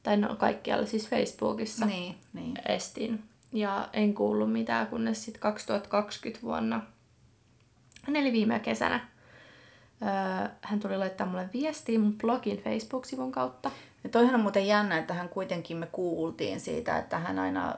Tai 0.02 0.16
no 0.16 0.37
kaikkialla, 0.37 0.87
siis 0.87 1.08
Facebookissa 1.08 1.87
niin, 1.87 2.16
niin. 2.32 2.54
estin. 2.68 3.22
Ja 3.52 3.88
en 3.92 4.14
kuullut 4.14 4.52
mitään, 4.52 4.87
kunnes 4.87 5.24
sitten 5.24 5.40
2020 5.40 6.42
vuonna, 6.46 6.82
eli 8.14 8.32
viime 8.32 8.58
kesänä, 8.58 9.08
öö, 10.02 10.48
hän 10.60 10.80
tuli 10.80 10.96
laittaa 10.96 11.26
mulle 11.26 11.48
viestiä 11.52 11.98
mun 11.98 12.18
blogin 12.18 12.62
Facebook-sivun 12.62 13.32
kautta. 13.32 13.70
Ja 14.04 14.10
toihan 14.10 14.34
on 14.34 14.40
muuten 14.40 14.66
jännä, 14.66 14.98
että 14.98 15.14
hän 15.14 15.28
kuitenkin 15.28 15.76
me 15.76 15.87
kuultiin 15.87 16.60
siitä, 16.60 16.98
että 16.98 17.18
hän 17.18 17.38
aina 17.38 17.74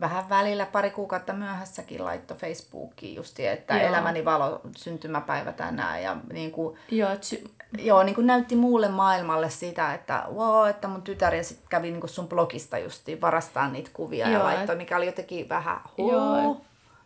vähän 0.00 0.28
välillä 0.28 0.66
pari 0.66 0.90
kuukautta 0.90 1.32
myöhässäkin 1.32 2.04
laittoi 2.04 2.36
Facebookiin 2.36 3.16
justi, 3.16 3.46
että 3.46 3.76
joo. 3.76 3.88
elämäni 3.88 4.24
valo 4.24 4.60
syntymäpäivä 4.76 5.52
tänään. 5.52 6.02
Ja 6.02 6.16
niin 6.32 6.50
kuin, 6.50 6.78
joo, 6.90 7.10
sy- 7.20 7.44
joo, 7.78 8.02
niin 8.02 8.14
kuin 8.14 8.26
näytti 8.26 8.56
muulle 8.56 8.88
maailmalle 8.88 9.50
sitä, 9.50 9.94
että 9.94 10.24
wow, 10.34 10.68
että 10.68 10.88
mun 10.88 11.02
tytär 11.02 11.34
ja 11.34 11.44
sitten 11.44 11.68
kävi 11.68 11.90
niin 11.90 12.00
kuin 12.00 12.10
sun 12.10 12.28
blogista 12.28 12.78
justi 12.78 13.20
varastaa 13.20 13.68
niitä 13.68 13.90
kuvia 13.92 14.28
joo, 14.28 14.38
ja 14.38 14.44
laittoi, 14.44 14.76
mikä 14.76 14.96
oli 14.96 15.06
jotenkin 15.06 15.48
vähän 15.48 15.80
huu. 15.98 16.12
Joo, 16.12 16.52
et, 16.52 16.58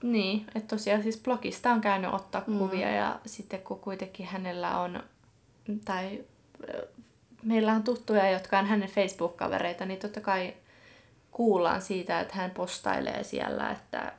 niin, 0.02 0.46
että 0.54 0.76
tosiaan 0.76 1.02
siis 1.02 1.22
blogista 1.22 1.72
on 1.72 1.80
käynyt 1.80 2.14
ottaa 2.14 2.42
mm. 2.46 2.58
kuvia 2.58 2.90
ja 2.90 3.20
sitten 3.26 3.62
kun 3.62 3.80
kuitenkin 3.80 4.26
hänellä 4.26 4.78
on, 4.80 5.02
tai 5.84 6.24
meillä 7.42 7.72
on 7.72 7.82
tuttuja, 7.82 8.30
jotka 8.30 8.58
on 8.58 8.66
hänen 8.66 8.88
Facebook-kavereita, 8.88 9.86
niin 9.86 10.00
totta 10.00 10.20
kai 10.20 10.54
kuullaan 11.38 11.82
siitä, 11.82 12.20
että 12.20 12.34
hän 12.34 12.50
postailee 12.50 13.24
siellä, 13.24 13.70
että 13.70 14.12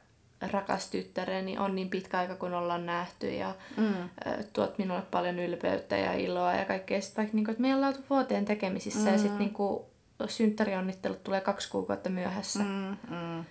rakas 0.51 0.89
tyttäreni 0.89 1.57
on 1.57 1.75
niin 1.75 1.89
pitkä 1.89 2.17
aika 2.17 2.35
kun 2.35 2.53
ollaan 2.53 2.85
nähty 2.85 3.29
ja 3.29 3.55
mm. 3.77 4.09
tuot 4.53 4.77
minulle 4.77 5.01
paljon 5.01 5.39
ylpeyttä 5.39 5.97
ja 5.97 6.13
iloa 6.13 6.53
ja 6.53 6.65
kaikkea. 6.65 7.01
Sitten 7.01 7.21
vaikka, 7.21 7.35
niin 7.35 7.45
kuin, 7.45 7.51
että 7.51 7.61
me 7.61 7.75
ollaan 7.75 7.93
oltu 7.93 8.05
vuoteen 8.09 8.45
tekemisissä 8.45 8.99
mm. 8.99 9.07
ja 9.07 9.17
sitten 9.17 9.39
niin 9.39 9.53
kuin, 9.53 9.83
synttärionnittelut 10.27 11.23
tulee 11.23 11.41
kaksi 11.41 11.69
kuukautta 11.69 12.09
myöhässä. 12.09 12.59
Mm, 12.59 12.97
mm. 13.09 13.45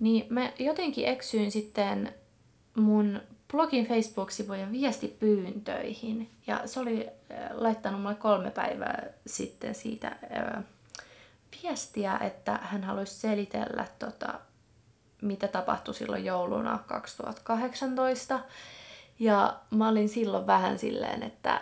Niin 0.00 0.26
mä 0.28 0.52
jotenkin 0.58 1.08
eksyin 1.08 1.52
sitten 1.52 2.14
mun 2.76 3.20
blogin 3.52 3.86
Facebook-sivujen 3.86 4.72
viestipyyntöihin. 4.72 6.30
Ja 6.46 6.62
se 6.64 6.80
oli 6.80 7.08
laittanut 7.50 8.02
mulle 8.02 8.14
kolme 8.14 8.50
päivää 8.50 9.06
sitten 9.26 9.74
siitä 9.74 10.16
viestiä, 11.62 12.18
että 12.18 12.58
hän 12.62 12.84
haluaisi 12.84 13.14
selitellä, 13.14 13.86
tota, 13.98 14.34
mitä 15.22 15.48
tapahtui 15.48 15.94
silloin 15.94 16.24
jouluna 16.24 16.78
2018. 16.86 18.40
Ja 19.18 19.56
mä 19.70 19.88
olin 19.88 20.08
silloin 20.08 20.46
vähän 20.46 20.78
silleen, 20.78 21.22
että 21.22 21.60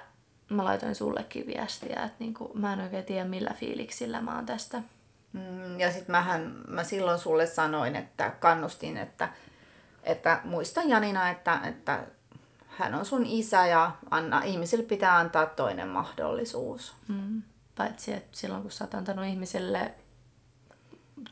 mä 0.49 0.65
laitoin 0.65 0.95
sullekin 0.95 1.47
viestiä, 1.47 2.03
että 2.05 2.17
niinku, 2.19 2.51
mä 2.55 2.73
en 2.73 2.81
oikein 2.81 3.05
tiedä 3.05 3.25
millä 3.25 3.55
fiiliksillä 3.55 4.21
mä 4.21 4.35
oon 4.35 4.47
tästä. 4.47 4.83
Mm, 5.33 5.81
ja 5.81 5.93
sitten 5.93 6.11
mähän, 6.11 6.55
mä 6.69 6.85
silloin 6.85 7.19
sulle 7.19 7.47
sanoin, 7.47 7.97
että 7.97 8.31
kannustin, 8.31 8.97
että, 8.97 9.29
että 10.05 10.41
muista 10.45 10.83
Janina, 10.83 11.31
että, 11.31 11.61
että 11.65 12.07
hän 12.69 12.95
on 12.95 13.05
sun 13.05 13.27
isä 13.27 13.67
ja 13.67 13.91
anna, 14.11 14.43
ihmisille 14.43 14.85
pitää 14.85 15.17
antaa 15.17 15.47
toinen 15.47 15.89
mahdollisuus. 15.89 16.95
Mm. 17.09 17.43
Paitsi, 17.77 18.13
että 18.13 18.39
silloin 18.39 18.63
kun 18.63 18.71
sä 18.71 18.85
oot 18.85 18.95
antanut 18.95 19.25
ihmiselle 19.25 19.95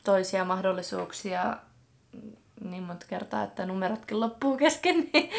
toisia 0.04 0.44
mahdollisuuksia 0.44 1.56
niin 2.64 2.82
monta 2.82 3.06
kertaa, 3.06 3.42
että 3.42 3.66
numerotkin 3.66 4.20
loppuu 4.20 4.56
kesken, 4.56 4.96
niin, 5.12 5.30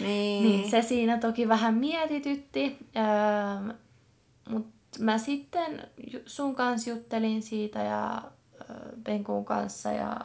niin. 0.00 0.42
niin 0.42 0.70
se 0.70 0.82
siinä 0.82 1.18
toki 1.18 1.48
vähän 1.48 1.74
mietitytti. 1.74 2.78
Öö, 2.96 3.74
Mutta 4.48 4.74
mä 5.00 5.18
sitten 5.18 5.88
sun 6.26 6.54
kanssa 6.54 6.90
juttelin 6.90 7.42
siitä 7.42 7.78
ja 7.78 8.22
öö, 8.70 8.76
Penkun 9.04 9.44
kanssa 9.44 9.92
ja 9.92 10.20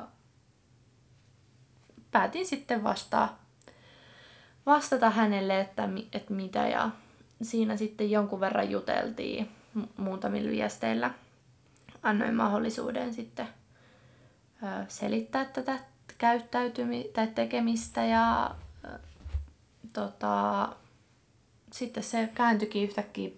päätin 2.11 2.45
sitten 2.45 2.83
vastaa, 2.83 3.39
vastata 4.65 5.09
hänelle, 5.09 5.59
että, 5.59 5.89
että 6.13 6.33
mitä 6.33 6.67
ja 6.67 6.89
siinä 7.41 7.77
sitten 7.77 8.11
jonkun 8.11 8.39
verran 8.39 8.71
juteltiin 8.71 9.49
muutamilla 9.97 10.51
viesteillä. 10.51 11.11
Annoin 12.03 12.35
mahdollisuuden 12.35 13.13
sitten 13.13 13.47
selittää 14.87 15.45
tätä 15.45 15.79
käyttäytymistä 16.17 17.13
tai 17.13 17.27
tekemistä 17.27 18.05
ja 18.05 18.55
tota, 19.93 20.69
sitten 21.71 22.03
se 22.03 22.29
kääntyikin 22.35 22.83
yhtäkkiä 22.83 23.29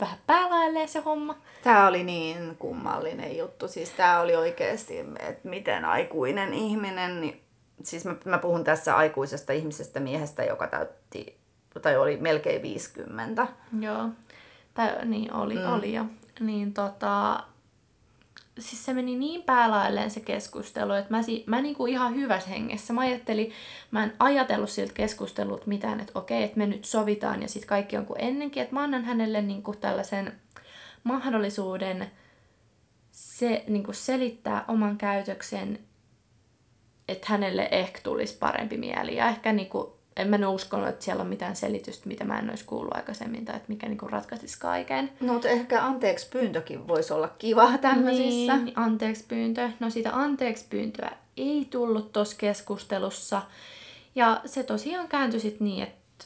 vähän 0.00 0.18
päälailleen 0.26 0.88
se 0.88 1.00
homma. 1.00 1.36
Tämä 1.64 1.86
oli 1.88 2.04
niin 2.04 2.56
kummallinen 2.58 3.38
juttu. 3.38 3.68
Siis 3.68 3.90
tämä 3.90 4.20
oli 4.20 4.36
oikeasti, 4.36 4.98
että 4.98 5.48
miten 5.48 5.84
aikuinen 5.84 6.54
ihminen, 6.54 7.20
niin, 7.20 7.40
siis 7.82 8.04
mä, 8.04 8.14
mä 8.24 8.38
puhun 8.38 8.64
tässä 8.64 8.96
aikuisesta 8.96 9.52
ihmisestä 9.52 10.00
miehestä, 10.00 10.44
joka 10.44 10.66
täytti, 10.66 11.38
tai 11.82 11.96
oli 11.96 12.16
melkein 12.16 12.62
50. 12.62 13.46
Joo, 13.80 14.08
tai 14.76 15.04
niin 15.04 15.32
oli, 15.32 15.54
mm. 15.54 15.72
oli 15.72 15.94
jo. 15.94 16.04
Niin 16.40 16.74
tota, 16.74 17.42
siis 18.58 18.84
se 18.84 18.92
meni 18.92 19.16
niin 19.16 19.42
päälailleen 19.42 20.10
se 20.10 20.20
keskustelu, 20.20 20.92
että 20.92 21.14
mä, 21.14 21.20
mä 21.46 21.60
niinku 21.60 21.86
ihan 21.86 22.14
hyvässä 22.14 22.50
hengessä. 22.50 22.92
Mä 22.92 23.00
ajattelin, 23.00 23.52
mä 23.90 24.04
en 24.04 24.12
ajatellut 24.18 24.70
siltä 24.70 24.92
keskustelut 24.92 25.66
mitään, 25.66 26.00
että 26.00 26.18
okei, 26.18 26.42
että 26.42 26.58
me 26.58 26.66
nyt 26.66 26.84
sovitaan 26.84 27.42
ja 27.42 27.48
sitten 27.48 27.68
kaikki 27.68 27.96
on 27.96 28.06
kuin 28.06 28.20
ennenkin. 28.20 28.62
Että 28.62 28.74
mä 28.74 28.82
annan 28.82 29.04
hänelle 29.04 29.42
niinku 29.42 29.72
tällaisen 29.72 30.32
mahdollisuuden 31.04 32.10
se, 33.12 33.64
niinku 33.68 33.92
selittää 33.92 34.64
oman 34.68 34.98
käytöksen, 34.98 35.78
että 37.08 37.26
hänelle 37.30 37.68
ehkä 37.70 38.00
tulisi 38.02 38.36
parempi 38.38 38.76
mieli. 38.76 39.16
Ja 39.16 39.28
ehkä 39.28 39.52
niinku 39.52 39.95
en 40.16 40.28
mä 40.28 40.48
uskonut, 40.48 40.88
että 40.88 41.04
siellä 41.04 41.20
on 41.20 41.28
mitään 41.28 41.56
selitystä, 41.56 42.08
mitä 42.08 42.24
mä 42.24 42.38
en 42.38 42.50
olisi 42.50 42.64
kuullut 42.64 42.96
aikaisemmin, 42.96 43.44
tai 43.44 43.56
että 43.56 43.68
mikä 43.68 43.88
niinku 43.88 44.06
ratkaisisi 44.06 44.58
kaiken. 44.60 45.10
No, 45.20 45.32
mutta 45.32 45.48
ehkä 45.48 45.84
anteeksi 45.84 46.28
pyyntökin 46.32 46.88
voisi 46.88 47.12
olla 47.12 47.28
kiva 47.28 47.78
tämmöisissä. 47.78 48.56
Niin, 48.56 48.78
anteeksi 48.78 49.24
pyyntö. 49.28 49.70
No 49.80 49.90
sitä 49.90 50.10
anteeksi 50.12 50.66
pyyntöä 50.70 51.12
ei 51.36 51.66
tullut 51.70 52.12
tuossa 52.12 52.36
keskustelussa. 52.36 53.42
Ja 54.14 54.40
se 54.46 54.62
tosiaan 54.62 55.08
kääntyi 55.08 55.40
sitten 55.40 55.64
niin, 55.64 55.82
että 55.82 56.24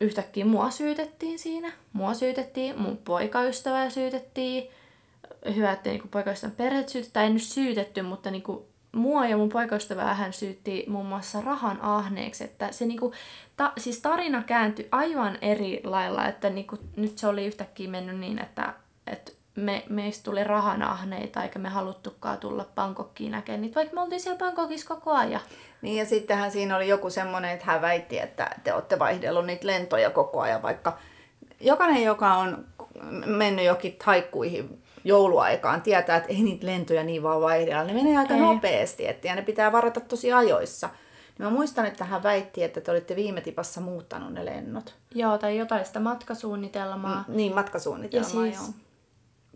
yhtäkkiä 0.00 0.44
mua 0.44 0.70
syytettiin 0.70 1.38
siinä. 1.38 1.72
Mua 1.92 2.14
syytettiin, 2.14 2.80
mun 2.80 2.96
poikaystävää 2.96 3.90
syytettiin. 3.90 4.68
Hyvä, 5.54 5.72
että 5.72 5.90
niinku 5.90 6.08
poikaystävän 6.08 6.56
perheet 6.56 6.88
syytettiin. 6.88 7.24
ei 7.24 7.30
nyt 7.30 7.42
syytetty, 7.42 8.02
mutta 8.02 8.30
niinku 8.30 8.68
mua 8.98 9.26
ja 9.26 9.36
mun 9.36 9.48
poikaystävää 9.48 10.14
hän 10.14 10.32
syytti 10.32 10.84
muun 10.88 11.06
muassa 11.06 11.40
rahan 11.40 11.80
ahneeksi. 11.80 12.44
Että 12.44 12.72
se 12.72 12.86
niinku, 12.86 13.12
ta, 13.56 13.72
siis 13.78 14.00
tarina 14.00 14.42
kääntyi 14.42 14.88
aivan 14.92 15.38
eri 15.42 15.80
lailla, 15.84 16.26
että 16.26 16.50
niinku, 16.50 16.78
nyt 16.96 17.18
se 17.18 17.26
oli 17.26 17.46
yhtäkkiä 17.46 17.90
mennyt 17.90 18.18
niin, 18.18 18.42
että, 18.42 18.74
että 19.06 19.32
me, 19.54 19.84
meistä 19.88 20.24
tuli 20.24 20.44
rahanahneita 20.44 21.42
eikä 21.42 21.58
me 21.58 21.68
haluttukaan 21.68 22.38
tulla 22.38 22.66
Bangkokkiin 22.74 23.32
näkemään 23.32 23.60
niitä, 23.60 23.74
vaikka 23.74 23.94
me 23.94 24.00
oltiin 24.00 24.20
siellä 24.20 24.38
Bangkokissa 24.38 24.94
koko 24.94 25.12
ajan. 25.12 25.40
Niin 25.82 25.96
ja 25.96 26.06
sittenhän 26.06 26.50
siinä 26.50 26.76
oli 26.76 26.88
joku 26.88 27.10
semmoinen, 27.10 27.50
että 27.50 27.66
hän 27.66 27.80
väitti, 27.80 28.18
että 28.18 28.50
te 28.64 28.74
olette 28.74 28.98
vaihdellut 28.98 29.46
niitä 29.46 29.66
lentoja 29.66 30.10
koko 30.10 30.40
ajan, 30.40 30.62
vaikka 30.62 30.98
jokainen, 31.60 32.04
joka 32.04 32.34
on 32.34 32.64
mennyt 33.26 33.64
jokin 33.64 33.96
taikkuihin 34.04 34.82
jouluaikaan, 35.04 35.82
tietää, 35.82 36.16
että 36.16 36.28
ei 36.28 36.42
niitä 36.42 36.66
lentoja 36.66 37.02
niin 37.04 37.22
vaan 37.22 37.40
vaihdella. 37.40 37.84
Ne 37.84 37.92
menee 37.92 38.18
aika 38.18 38.34
ei. 38.34 38.40
nopeasti, 38.40 39.08
että, 39.08 39.28
ja 39.28 39.34
ne 39.34 39.42
pitää 39.42 39.72
varata 39.72 40.00
tosi 40.00 40.32
ajoissa. 40.32 40.88
Niin 41.38 41.46
mä 41.46 41.50
muistan, 41.50 41.86
että 41.86 42.04
hän 42.04 42.22
väitti, 42.22 42.62
että 42.62 42.80
te 42.80 42.90
olitte 42.90 43.16
viime 43.16 43.40
tipassa 43.40 43.80
muuttanut 43.80 44.32
ne 44.32 44.44
lennot. 44.44 44.94
Joo, 45.14 45.38
tai 45.38 45.58
jotain 45.58 45.84
sitä 45.84 46.00
matkasuunnitelmaa. 46.00 47.24
Mm, 47.28 47.36
niin, 47.36 47.54
matkasuunnitelmaa, 47.54 48.46
ja 48.46 48.52
siis, 48.52 48.68
joo 48.68 48.74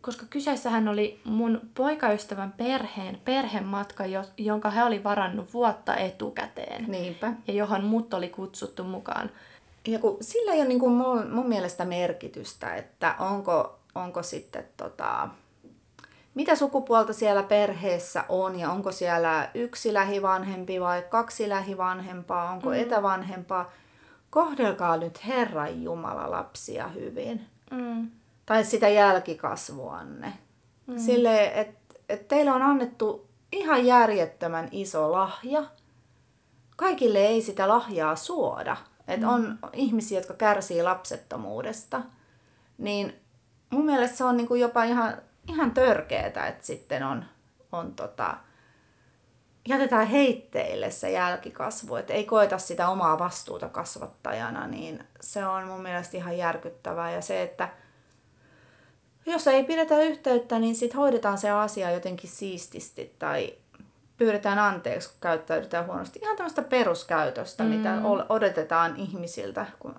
koska 0.03 0.27
kyseessähän 0.31 0.89
oli 0.89 1.21
mun 1.25 1.61
poikaystävän 1.75 2.53
perheen 2.53 3.21
perhematka, 3.25 4.05
jonka 4.37 4.71
he 4.71 4.85
oli 4.85 5.05
varannut 5.05 5.53
vuotta 5.53 5.97
etukäteen. 5.97 6.85
Niinpä. 6.89 7.33
Ja 7.47 7.55
johon 7.55 7.85
mut 7.85 8.15
oli 8.15 8.29
kutsuttu 8.29 8.85
mukaan. 8.85 9.31
Ja 9.87 9.99
kun 9.99 10.17
sillä 10.21 10.53
ei 10.53 10.61
ole 10.61 10.69
niin 10.69 10.81
kuin 10.81 10.93
mun, 10.93 11.31
mun 11.31 11.49
mielestä 11.49 11.85
merkitystä, 11.85 12.75
että 12.75 13.15
onko, 13.19 13.79
onko 13.95 14.23
sitten 14.23 14.65
tota, 14.77 15.29
mitä 16.35 16.57
sukupuolta 16.57 17.13
siellä 17.13 17.43
perheessä 17.43 18.25
on 18.29 18.61
ja 18.61 18.71
onko 18.71 18.93
siellä 18.93 19.51
yksi 19.55 19.93
lähivanhempi 19.93 20.81
vai 20.81 21.03
kaksi 21.03 21.49
lähivanhempaa, 21.49 22.51
onko 22.51 22.69
mm. 22.69 22.75
etävanhempaa. 22.75 23.71
Kohdelkaa 24.31 24.97
nyt 24.97 25.27
Herran 25.27 25.83
Jumala 25.83 26.31
lapsia 26.31 26.89
hyvin. 26.89 27.47
Mm 27.71 28.11
tai 28.47 28.65
sitä 28.65 28.89
jälkikasvuanne. 28.89 30.33
Mm. 30.87 30.99
Sille, 30.99 31.47
että 31.47 31.95
et 32.09 32.29
teille 32.29 32.53
on 32.53 32.63
annettu 32.63 33.29
ihan 33.53 33.87
järjettömän 33.87 34.69
iso 34.71 35.13
lahja. 35.13 35.65
Kaikille 36.77 37.19
ei 37.19 37.43
sitä 37.43 37.69
lahjaa 37.69 38.17
suoda. 38.17 38.77
Että 39.09 39.27
mm. 39.27 39.33
on 39.33 39.59
ihmisiä, 39.73 40.19
jotka 40.19 40.35
kärsii 40.35 40.83
lapsettomuudesta. 40.83 42.03
Niin 42.79 43.15
mun 43.73 43.87
mielestä 43.87 44.17
se 44.17 44.25
on 44.25 44.37
niinku 44.37 44.55
jopa 44.55 44.85
ihan, 44.85 45.17
ihan 45.49 45.71
törkeetä, 45.71 46.47
että 46.47 46.67
sitten 46.67 47.03
on, 47.03 47.25
on 47.73 47.95
tota, 47.95 48.37
jätetään 49.69 50.07
heitteille 50.07 50.91
se 50.91 51.11
jälkikasvu, 51.11 51.97
että 51.97 52.13
ei 52.13 52.25
koeta 52.25 52.59
sitä 52.59 52.89
omaa 52.89 53.19
vastuuta 53.19 53.69
kasvattajana, 53.69 54.67
niin 54.67 55.05
se 55.21 55.47
on 55.47 55.65
mun 55.65 55.83
mielestä 55.83 56.17
ihan 56.17 56.39
järkyttävää. 56.39 57.11
Ja 57.11 57.21
se, 57.21 57.43
että 57.43 57.69
jos 59.27 59.47
ei 59.47 59.65
pidetä 59.65 59.99
yhteyttä, 59.99 60.59
niin 60.59 60.75
sitten 60.75 60.99
hoidetaan 60.99 61.39
se 61.39 61.51
asia 61.51 61.91
jotenkin 61.91 62.31
siististi 62.31 63.15
tai 63.19 63.55
pyydetään 64.17 64.59
anteeksi, 64.59 65.09
kun 65.09 65.19
käyttäydytään 65.21 65.87
huonosti. 65.87 66.19
Ihan 66.23 66.37
tämmöistä 66.37 66.63
peruskäytöstä, 66.63 67.65
mm. 67.65 67.71
mitä 67.71 67.99
odotetaan 68.29 68.97
ihmisiltä, 68.97 69.67
kun, 69.79 69.95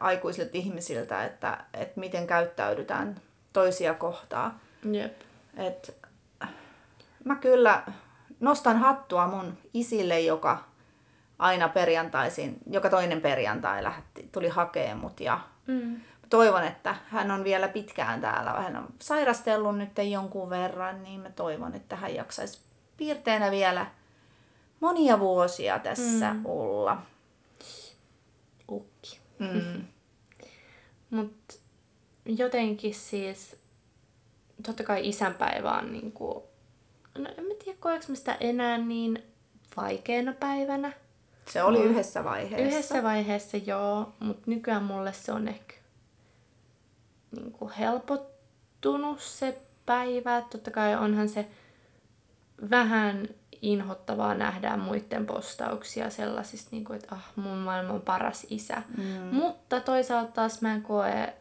aikuisilta 0.00 0.50
ihmisiltä, 0.52 1.24
että, 1.24 1.64
että 1.74 2.00
miten 2.00 2.26
käyttäydytään 2.26 3.20
toisia 3.52 3.94
kohtaa. 3.94 4.58
Jep. 4.92 5.20
Et, 5.56 5.96
mä 7.24 7.36
kyllä 7.36 7.82
nostan 8.40 8.76
hattua 8.76 9.26
mun 9.26 9.58
isille, 9.74 10.20
joka 10.20 10.64
aina 11.38 11.68
perjantaisin, 11.68 12.58
joka 12.70 12.90
toinen 12.90 13.20
perjantai 13.20 13.82
lähti, 13.82 14.28
tuli 14.32 14.48
hakemaan 14.48 14.98
mut 14.98 15.20
ja 15.20 15.40
mm 15.66 16.00
toivon, 16.30 16.64
että 16.64 16.94
hän 17.08 17.30
on 17.30 17.44
vielä 17.44 17.68
pitkään 17.68 18.20
täällä. 18.20 18.50
Hän 18.50 18.76
on 18.76 18.86
sairastellut 18.98 19.78
nyt 19.78 19.90
jonkun 20.10 20.50
verran, 20.50 21.02
niin 21.02 21.20
mä 21.20 21.30
toivon, 21.30 21.74
että 21.74 21.96
hän 21.96 22.14
jaksaisi 22.14 22.60
piirteenä 22.96 23.50
vielä 23.50 23.86
monia 24.80 25.18
vuosia 25.18 25.78
tässä 25.78 26.34
mm. 26.34 26.40
olla. 26.44 27.02
Mm. 29.38 29.84
Mutta 31.10 31.54
jotenkin 32.26 32.94
siis, 32.94 33.56
totta 34.66 34.84
kai 34.84 35.08
isänpäivä 35.08 35.72
on 35.72 35.92
niinku, 35.92 36.44
no 37.18 37.30
en 37.38 37.44
mä 37.44 37.54
tiedä 37.64 37.78
koeks 37.80 38.08
mä 38.08 38.14
sitä 38.14 38.36
enää 38.40 38.78
niin 38.78 39.22
vaikeana 39.76 40.32
päivänä. 40.32 40.92
Se 41.46 41.62
oli 41.62 41.78
no, 41.78 41.84
yhdessä 41.84 42.24
vaiheessa. 42.24 42.66
Yhdessä 42.66 43.02
vaiheessa 43.02 43.56
joo, 43.56 44.12
mutta 44.20 44.42
nykyään 44.46 44.82
mulle 44.82 45.12
se 45.12 45.32
on 45.32 45.48
ehkä 45.48 45.74
niin 47.36 47.52
kuin 47.52 47.72
helpottunut 47.72 49.20
se 49.20 49.58
päivä. 49.86 50.40
Totta 50.40 50.70
kai 50.70 50.96
onhan 50.96 51.28
se 51.28 51.46
vähän 52.70 53.28
inhottavaa 53.66 54.34
nähdä 54.34 54.76
muiden 54.76 55.26
postauksia 55.26 56.10
sellaisista, 56.10 56.68
niin 56.70 56.84
kuin, 56.84 56.96
että 56.96 57.14
ah, 57.14 57.24
mun 57.36 57.58
maailman 57.58 58.00
paras 58.00 58.46
isä. 58.50 58.82
Mm. 58.96 59.04
Mutta 59.32 59.80
toisaalta 59.80 60.32
taas 60.32 60.62
mä 60.62 60.74
en 60.74 60.82
koe, 60.82 61.34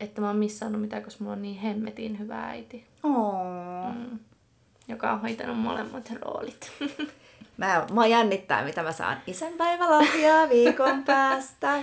että 0.00 0.20
mä 0.20 0.26
oon 0.26 0.36
missannut 0.36 0.80
mitään, 0.80 1.02
koska 1.02 1.24
mulla 1.24 1.36
on 1.36 1.42
niin 1.42 1.58
hemmetin 1.58 2.18
hyvä 2.18 2.44
äiti. 2.44 2.86
Oh. 3.02 3.94
Mm. 3.94 4.18
Joka 4.88 5.12
on 5.12 5.20
hoitanut 5.20 5.58
molemmat 5.58 6.10
roolit. 6.20 6.72
Mä, 7.56 7.86
mä 7.92 8.06
jännittää, 8.06 8.64
mitä 8.64 8.82
mä 8.82 8.92
saan 8.92 9.22
isänpäivälahjaa 9.26 10.48
viikon 10.48 11.04
päästä. 11.12 11.82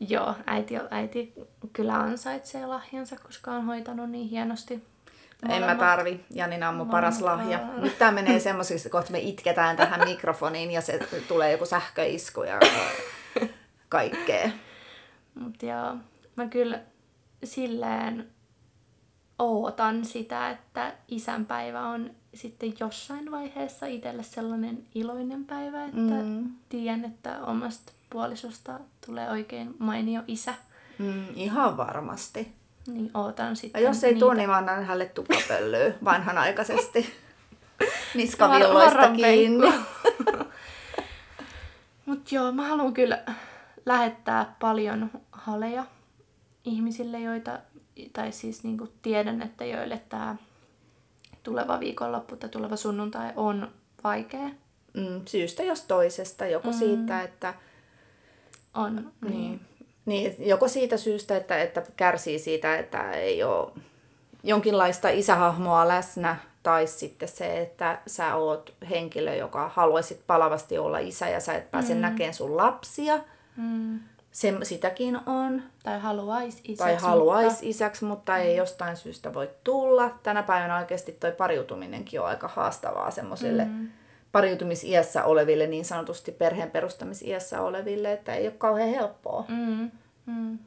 Joo, 0.00 0.34
äiti, 0.46 0.74
äiti 0.90 1.32
kyllä 1.72 1.94
ansaitsee 1.94 2.66
lahjansa, 2.66 3.16
koska 3.22 3.50
on 3.50 3.64
hoitanut 3.64 4.10
niin 4.10 4.28
hienosti. 4.28 4.84
En 5.48 5.62
mä 5.62 5.74
tarvi. 5.74 6.24
Janina 6.30 6.68
on 6.68 6.74
mun 6.74 6.90
paras 6.90 7.20
lahja. 7.20 7.58
Nyt 7.78 7.98
tää 7.98 8.12
menee 8.12 8.40
semmoisiksi, 8.40 8.90
kohta 8.90 9.12
me 9.12 9.18
itketään 9.18 9.76
tähän 9.76 10.00
mikrofoniin 10.08 10.70
ja 10.70 10.80
se 10.80 10.98
tulee 11.28 11.52
joku 11.52 11.66
sähköisku 11.66 12.42
ja 12.42 12.60
kaikkea. 13.88 14.50
Mut 15.34 15.62
joo, 15.62 15.96
mä 16.36 16.46
kyllä 16.46 16.80
silleen 17.44 18.26
ootan 19.38 20.04
sitä, 20.04 20.50
että 20.50 20.92
isänpäivä 21.08 21.88
on 21.88 22.10
sitten 22.34 22.72
jossain 22.80 23.30
vaiheessa 23.30 23.86
itselle 23.86 24.22
sellainen 24.22 24.78
iloinen 24.94 25.44
päivä, 25.44 25.84
että 25.84 26.22
mm. 26.24 26.50
tiedän, 26.68 27.04
että 27.04 27.44
omasta 27.44 27.92
puolisosta 28.10 28.80
tulee 29.06 29.30
oikein 29.30 29.74
mainio 29.78 30.22
isä. 30.26 30.54
Mm, 30.98 31.24
ihan 31.34 31.76
varmasti. 31.76 32.52
Niin 32.86 33.10
ootan 33.14 33.56
sitten 33.56 33.82
Ja 33.82 33.88
jos 33.88 34.04
ei 34.04 34.12
niitä... 34.12 34.24
tule, 34.24 34.34
niin 34.34 34.50
mä 34.50 34.56
annan 34.56 34.84
hänelle 34.84 35.06
tuppapölyä 35.06 35.92
vanhanaikaisesti. 36.04 37.12
Niskavilloista 38.14 39.10
kiinni. 39.10 39.66
Mut 42.06 42.32
joo, 42.32 42.52
mä 42.52 42.68
haluan 42.68 42.94
kyllä 42.94 43.24
lähettää 43.86 44.56
paljon 44.60 45.10
haleja 45.32 45.84
ihmisille, 46.64 47.20
joita, 47.20 47.58
tai 48.12 48.32
siis 48.32 48.64
niinku 48.64 48.88
tiedän, 49.02 49.42
että 49.42 49.64
joille 49.64 50.02
tämä 50.08 50.36
tuleva 51.42 51.80
viikonloppu 51.80 52.36
tai 52.36 52.48
tuleva 52.48 52.76
sunnuntai 52.76 53.32
on 53.36 53.72
vaikea. 54.04 54.48
Mm, 54.94 55.20
syystä 55.24 55.62
jos 55.62 55.82
toisesta, 55.82 56.46
joko 56.46 56.68
mm. 56.68 56.78
siitä, 56.78 57.22
että 57.22 57.54
on. 58.74 59.12
Niin. 59.20 59.34
niin. 59.34 59.65
Niin. 60.06 60.34
Joko 60.38 60.68
siitä 60.68 60.96
syystä, 60.96 61.36
että, 61.36 61.62
että 61.62 61.82
kärsii 61.96 62.38
siitä, 62.38 62.76
että 62.76 63.12
ei 63.12 63.42
ole 63.42 63.72
jonkinlaista 64.42 65.08
isähahmoa 65.08 65.88
läsnä, 65.88 66.36
tai 66.62 66.86
sitten 66.86 67.28
se, 67.28 67.60
että 67.60 67.98
sä 68.06 68.34
oot 68.34 68.74
henkilö, 68.90 69.34
joka 69.34 69.70
haluaisit 69.74 70.20
palavasti 70.26 70.78
olla 70.78 70.98
isä 70.98 71.28
ja 71.28 71.40
sä 71.40 71.54
et 71.54 71.70
pääse 71.70 71.94
mm. 71.94 72.00
näkemään 72.00 72.34
sun 72.34 72.56
lapsia. 72.56 73.20
Mm. 73.56 74.00
Se, 74.32 74.54
sitäkin 74.62 75.20
on. 75.26 75.62
Tai 75.82 76.00
haluaisi 76.00 76.58
isäksi. 76.64 76.76
Tai 76.76 76.94
haluaisi 76.94 77.50
mutta... 77.50 77.66
isäksi, 77.68 78.04
mutta 78.04 78.32
mm. 78.32 78.38
ei 78.38 78.56
jostain 78.56 78.96
syystä 78.96 79.34
voi 79.34 79.50
tulla. 79.64 80.10
Tänä 80.22 80.42
päivänä 80.42 80.78
oikeasti 80.78 81.12
toi 81.12 81.32
pariutuminenkin 81.32 82.20
on 82.20 82.26
aika 82.26 82.48
haastavaa 82.48 83.10
semmoisille 83.10 83.64
mm 83.64 83.88
pariutumisiässä 84.36 85.24
oleville, 85.24 85.66
niin 85.66 85.84
sanotusti 85.84 86.32
perheen 86.32 86.70
perustamisiässä 86.70 87.62
oleville, 87.62 88.12
että 88.12 88.34
ei 88.34 88.46
ole 88.46 88.54
kauhean 88.58 88.88
helppoa. 88.88 89.44
Mm, 89.48 89.90
mm. 90.26 90.58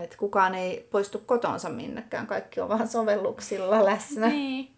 Et 0.00 0.16
kukaan 0.16 0.54
ei 0.54 0.88
poistu 0.90 1.18
kotonsa 1.26 1.68
minnekään, 1.68 2.26
kaikki 2.26 2.60
on 2.60 2.68
vaan 2.68 2.88
sovelluksilla 2.88 3.84
läsnä. 3.84 4.26
Niin. 4.28 4.70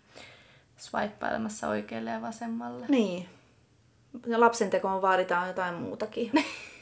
Swipeilemassa 0.76 1.68
oikealle 1.68 2.11
ja 2.11 2.22
vasemmalle. 2.22 2.87
Niin. 2.88 3.28
Ja 4.26 4.40
lapsen 4.40 4.70
tekoon 4.70 5.02
vaaditaan 5.02 5.48
jotain 5.48 5.74
muutakin. 5.74 6.32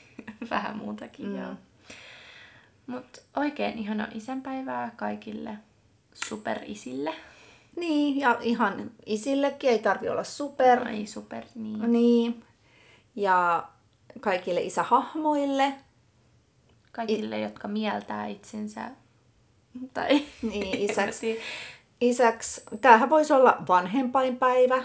Vähän 0.50 0.76
muutakin, 0.76 1.26
mm. 1.26 1.38
joo. 1.38 1.54
Mutta 2.86 3.20
oikein 3.36 3.78
ihana 3.78 4.08
isänpäivää 4.14 4.92
kaikille 4.96 5.58
superisille. 6.14 7.14
Niin, 7.76 8.20
ja 8.20 8.38
ihan 8.40 8.90
isillekin 9.06 9.70
ei 9.70 9.78
tarvi 9.78 10.08
olla 10.08 10.24
super. 10.24 10.84
No 10.84 10.90
ei 10.90 11.06
super, 11.06 11.44
niin. 11.54 11.92
Niin. 11.92 12.44
Ja 13.16 13.64
kaikille 14.20 14.60
isähahmoille. 14.60 15.74
Kaikille, 16.92 17.38
I... 17.38 17.42
jotka 17.42 17.68
mieltää 17.68 18.26
itsensä. 18.26 18.90
Tai 19.94 20.22
niin, 20.42 20.78
isäksi. 20.90 21.40
isäksi. 22.00 22.62
Tämähän 22.80 23.10
voisi 23.10 23.32
olla 23.32 23.56
vanhempainpäivä. 23.68 24.82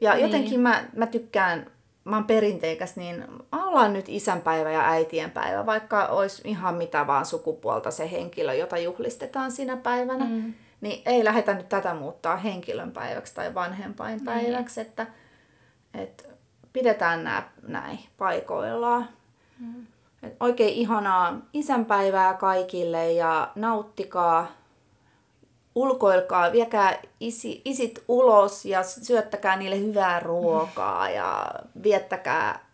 Ja 0.00 0.14
niin. 0.14 0.22
jotenkin 0.22 0.60
mä, 0.60 0.84
mä 0.96 1.06
tykkään, 1.06 1.70
mä 2.04 2.16
oon 2.16 2.24
perinteikäs, 2.24 2.96
niin 2.96 3.24
ollaan 3.52 3.92
nyt 3.92 4.08
isänpäivä 4.08 4.70
ja 4.70 4.88
äitienpäivä, 4.88 5.66
vaikka 5.66 6.06
olisi 6.06 6.42
ihan 6.44 6.74
mitä 6.74 7.06
vaan 7.06 7.26
sukupuolta 7.26 7.90
se 7.90 8.10
henkilö, 8.10 8.54
jota 8.54 8.78
juhlistetaan 8.78 9.52
siinä 9.52 9.76
päivänä. 9.76 10.24
Mm. 10.24 10.54
Niin 10.80 11.02
ei 11.06 11.24
lähdetä 11.24 11.54
nyt 11.54 11.68
tätä 11.68 11.94
muuttaa 11.94 12.36
henkilönpäiväksi 12.36 13.34
tai 13.34 13.54
vanhempainpäiväksi, 13.54 14.80
niin. 14.80 14.88
että, 14.88 15.06
että 15.94 16.24
pidetään 16.72 17.24
nämä 17.24 17.48
näin 17.62 17.98
paikoillaan. 18.18 19.08
Mm. 19.60 19.86
Et 20.22 20.36
oikein 20.40 20.74
ihanaa 20.74 21.38
isänpäivää 21.52 22.34
kaikille 22.34 23.12
ja 23.12 23.52
nauttikaa, 23.54 24.48
ulkoilkaa, 25.74 26.52
viekää 26.52 27.02
isi, 27.20 27.62
isit 27.64 28.04
ulos 28.08 28.64
ja 28.64 28.82
syöttäkää 28.82 29.56
niille 29.56 29.78
hyvää 29.78 30.20
ruokaa 30.20 31.10
ja 31.10 31.50
viettäkää 31.82 32.66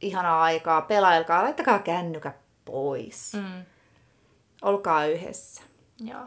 ihanaa 0.00 0.42
aikaa, 0.42 0.82
pelailkaa, 0.82 1.42
laittakaa 1.42 1.78
kännykä 1.78 2.32
pois. 2.64 3.32
Mm. 3.34 3.64
Olkaa 4.62 5.06
yhdessä. 5.06 5.62
Joo. 6.00 6.20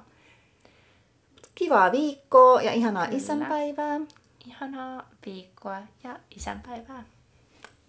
Kivaa 1.57 1.91
viikkoa 1.91 2.61
ja 2.61 2.73
ihanaa 2.73 3.05
Kyllä. 3.05 3.17
isänpäivää. 3.17 3.99
Ihanaa 4.47 5.09
viikkoa 5.25 5.77
ja 6.03 6.19
isänpäivää. 6.35 7.03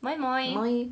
Moi 0.01 0.19
moi! 0.19 0.55
Moi! 0.55 0.89